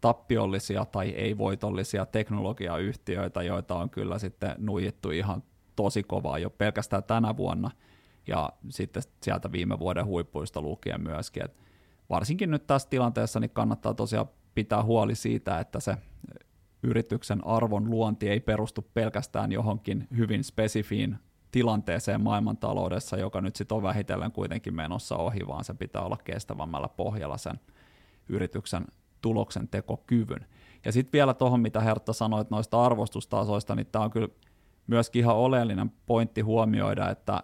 tappiollisia 0.00 0.84
tai 0.84 1.08
ei-voitollisia 1.08 2.06
teknologiayhtiöitä, 2.06 3.42
joita 3.42 3.74
on 3.74 3.90
kyllä 3.90 4.18
sitten 4.18 4.54
nuijittu 4.58 5.10
ihan 5.10 5.42
tosi 5.76 6.02
kovaa 6.02 6.38
jo 6.38 6.50
pelkästään 6.50 7.04
tänä 7.04 7.36
vuonna 7.36 7.70
ja 8.26 8.52
sitten 8.68 9.02
sieltä 9.22 9.52
viime 9.52 9.78
vuoden 9.78 10.06
huippuista 10.06 10.60
lukien 10.60 11.02
myöskin. 11.02 11.44
Et 11.44 11.56
varsinkin 12.10 12.50
nyt 12.50 12.66
tässä 12.66 12.88
tilanteessa 12.88 13.40
niin 13.40 13.50
kannattaa 13.50 13.94
tosiaan 13.94 14.28
pitää 14.54 14.82
huoli 14.82 15.14
siitä, 15.14 15.60
että 15.60 15.80
se 15.80 15.96
yrityksen 16.82 17.46
arvon 17.46 17.90
luonti 17.90 18.28
ei 18.28 18.40
perustu 18.40 18.82
pelkästään 18.94 19.52
johonkin 19.52 20.08
hyvin 20.16 20.44
spesifiin 20.44 21.18
tilanteeseen 21.52 22.20
maailmantaloudessa, 22.20 23.16
joka 23.16 23.40
nyt 23.40 23.56
sitten 23.56 23.76
on 23.76 23.82
vähitellen 23.82 24.32
kuitenkin 24.32 24.74
menossa 24.74 25.16
ohi, 25.16 25.40
vaan 25.46 25.64
se 25.64 25.74
pitää 25.74 26.02
olla 26.02 26.18
kestävämmällä 26.24 26.88
pohjalla 26.88 27.38
sen 27.38 27.60
yrityksen 28.28 28.84
tuloksen 29.20 29.68
tekokyvyn. 29.68 30.46
Ja 30.84 30.92
sitten 30.92 31.12
vielä 31.12 31.34
tuohon, 31.34 31.60
mitä 31.60 31.80
Hertta 31.80 32.12
sanoi 32.12 32.44
noista 32.50 32.84
arvostustasoista, 32.84 33.74
niin 33.74 33.86
tämä 33.86 34.04
on 34.04 34.10
kyllä 34.10 34.28
myöskin 34.86 35.20
ihan 35.20 35.36
oleellinen 35.36 35.92
pointti 36.06 36.40
huomioida, 36.40 37.10
että 37.10 37.42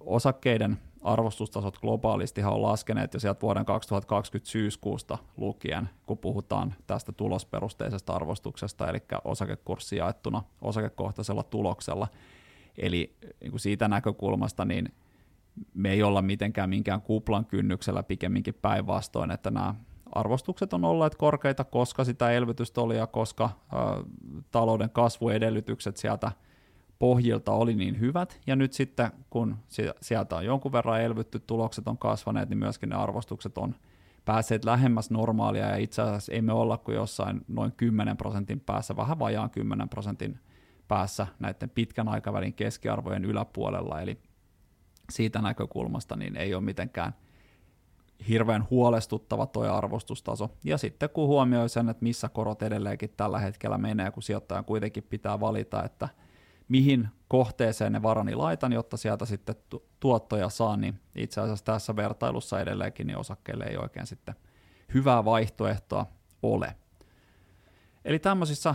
osakkeiden 0.00 0.78
arvostustasot 1.02 1.78
globaalisti 1.78 2.42
on 2.42 2.62
laskeneet 2.62 3.14
jo 3.14 3.20
sieltä 3.20 3.40
vuoden 3.40 3.64
2020 3.64 4.50
syyskuusta 4.50 5.18
lukien, 5.36 5.88
kun 6.06 6.18
puhutaan 6.18 6.74
tästä 6.86 7.12
tulosperusteisesta 7.12 8.12
arvostuksesta, 8.12 8.88
eli 8.88 8.98
osakekurssi 9.24 9.96
jaettuna 9.96 10.42
osakekohtaisella 10.62 11.42
tuloksella. 11.42 12.08
Eli 12.78 13.16
niin 13.40 13.50
kuin 13.50 13.60
siitä 13.60 13.88
näkökulmasta 13.88 14.64
niin 14.64 14.92
me 15.74 15.90
ei 15.90 16.02
olla 16.02 16.22
mitenkään 16.22 16.70
minkään 16.70 17.02
kuplan 17.02 17.46
kynnyksellä 17.46 18.02
pikemminkin 18.02 18.54
päinvastoin, 18.54 19.30
että 19.30 19.50
nämä 19.50 19.74
arvostukset 20.12 20.72
on 20.72 20.84
olleet 20.84 21.14
korkeita, 21.14 21.64
koska 21.64 22.04
sitä 22.04 22.30
elvytystä 22.30 22.80
oli 22.80 22.96
ja 22.96 23.06
koska 23.06 23.44
ä, 23.44 23.50
talouden 24.50 24.90
kasvuedellytykset 24.90 25.96
sieltä 25.96 26.32
pohjilta 26.98 27.52
oli 27.52 27.74
niin 27.74 28.00
hyvät, 28.00 28.40
ja 28.46 28.56
nyt 28.56 28.72
sitten 28.72 29.10
kun 29.30 29.56
sieltä 30.00 30.36
on 30.36 30.44
jonkun 30.44 30.72
verran 30.72 31.00
elvytty, 31.00 31.40
tulokset 31.40 31.88
on 31.88 31.98
kasvaneet, 31.98 32.48
niin 32.48 32.58
myöskin 32.58 32.88
ne 32.88 32.96
arvostukset 32.96 33.58
on 33.58 33.74
päässeet 34.24 34.64
lähemmäs 34.64 35.10
normaalia, 35.10 35.66
ja 35.66 35.76
itse 35.76 36.02
asiassa 36.02 36.32
emme 36.32 36.52
olla 36.52 36.78
kuin 36.78 36.94
jossain 36.94 37.40
noin 37.48 37.72
10 37.76 38.16
prosentin 38.16 38.60
päässä, 38.60 38.96
vähän 38.96 39.18
vajaan 39.18 39.50
10 39.50 39.88
prosentin 39.88 40.40
päässä 40.88 41.26
näiden 41.38 41.70
pitkän 41.70 42.08
aikavälin 42.08 42.54
keskiarvojen 42.54 43.24
yläpuolella, 43.24 44.00
eli 44.00 44.18
siitä 45.10 45.42
näkökulmasta 45.42 46.16
niin 46.16 46.36
ei 46.36 46.54
ole 46.54 46.62
mitenkään 46.62 47.14
hirveän 48.28 48.66
huolestuttava 48.70 49.46
tuo 49.46 49.72
arvostustaso. 49.72 50.50
Ja 50.64 50.78
sitten 50.78 51.10
kun 51.10 51.26
huomioi 51.28 51.68
sen, 51.68 51.88
että 51.88 52.02
missä 52.02 52.28
korot 52.28 52.62
edelleenkin 52.62 53.14
tällä 53.16 53.38
hetkellä 53.38 53.78
menee, 53.78 54.10
kun 54.10 54.22
sijoittajan 54.22 54.64
kuitenkin 54.64 55.02
pitää 55.02 55.40
valita, 55.40 55.84
että 55.84 56.08
mihin 56.68 57.08
kohteeseen 57.28 57.92
ne 57.92 58.02
varani 58.02 58.34
laitan, 58.34 58.72
jotta 58.72 58.96
sieltä 58.96 59.24
sitten 59.24 59.54
tuottoja 60.00 60.48
saa, 60.48 60.76
niin 60.76 61.00
itse 61.14 61.40
asiassa 61.40 61.64
tässä 61.64 61.96
vertailussa 61.96 62.60
edelleenkin 62.60 63.06
niin 63.06 63.18
osakkeille 63.18 63.64
ei 63.64 63.76
oikein 63.76 64.06
sitten 64.06 64.34
hyvää 64.94 65.24
vaihtoehtoa 65.24 66.06
ole. 66.42 66.76
Eli 68.04 68.18
tämmöisissä 68.18 68.74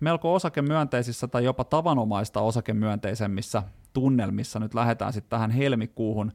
melko 0.00 0.34
osakemyönteisissä 0.34 1.28
tai 1.28 1.44
jopa 1.44 1.64
tavanomaista 1.64 2.40
osakemyönteisemmissä 2.40 3.62
tunnelmissa 3.92 4.58
nyt 4.58 4.74
lähdetään 4.74 5.12
sitten 5.12 5.30
tähän 5.30 5.50
helmikuuhun, 5.50 6.32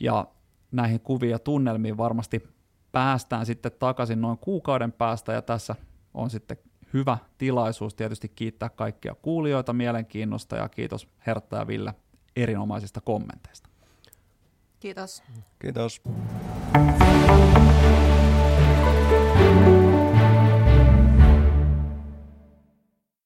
ja 0.00 0.26
näihin 0.72 1.00
kuviin 1.00 1.30
ja 1.30 1.38
tunnelmiin 1.38 1.96
varmasti 1.96 2.48
päästään 2.92 3.46
sitten 3.46 3.72
takaisin 3.78 4.20
noin 4.20 4.38
kuukauden 4.38 4.92
päästä, 4.92 5.32
ja 5.32 5.42
tässä 5.42 5.74
on 6.14 6.30
sitten 6.30 6.56
hyvä 6.92 7.18
tilaisuus 7.38 7.94
tietysti 7.94 8.28
kiittää 8.28 8.68
kaikkia 8.68 9.14
kuulijoita 9.14 9.72
mielenkiinnosta, 9.72 10.56
ja 10.56 10.68
kiitos 10.68 11.08
Hertta 11.26 11.56
ja 11.56 11.66
Ville 11.66 11.94
erinomaisista 12.36 13.00
kommenteista. 13.00 13.68
Kiitos. 14.80 15.22
Kiitos. 15.58 16.02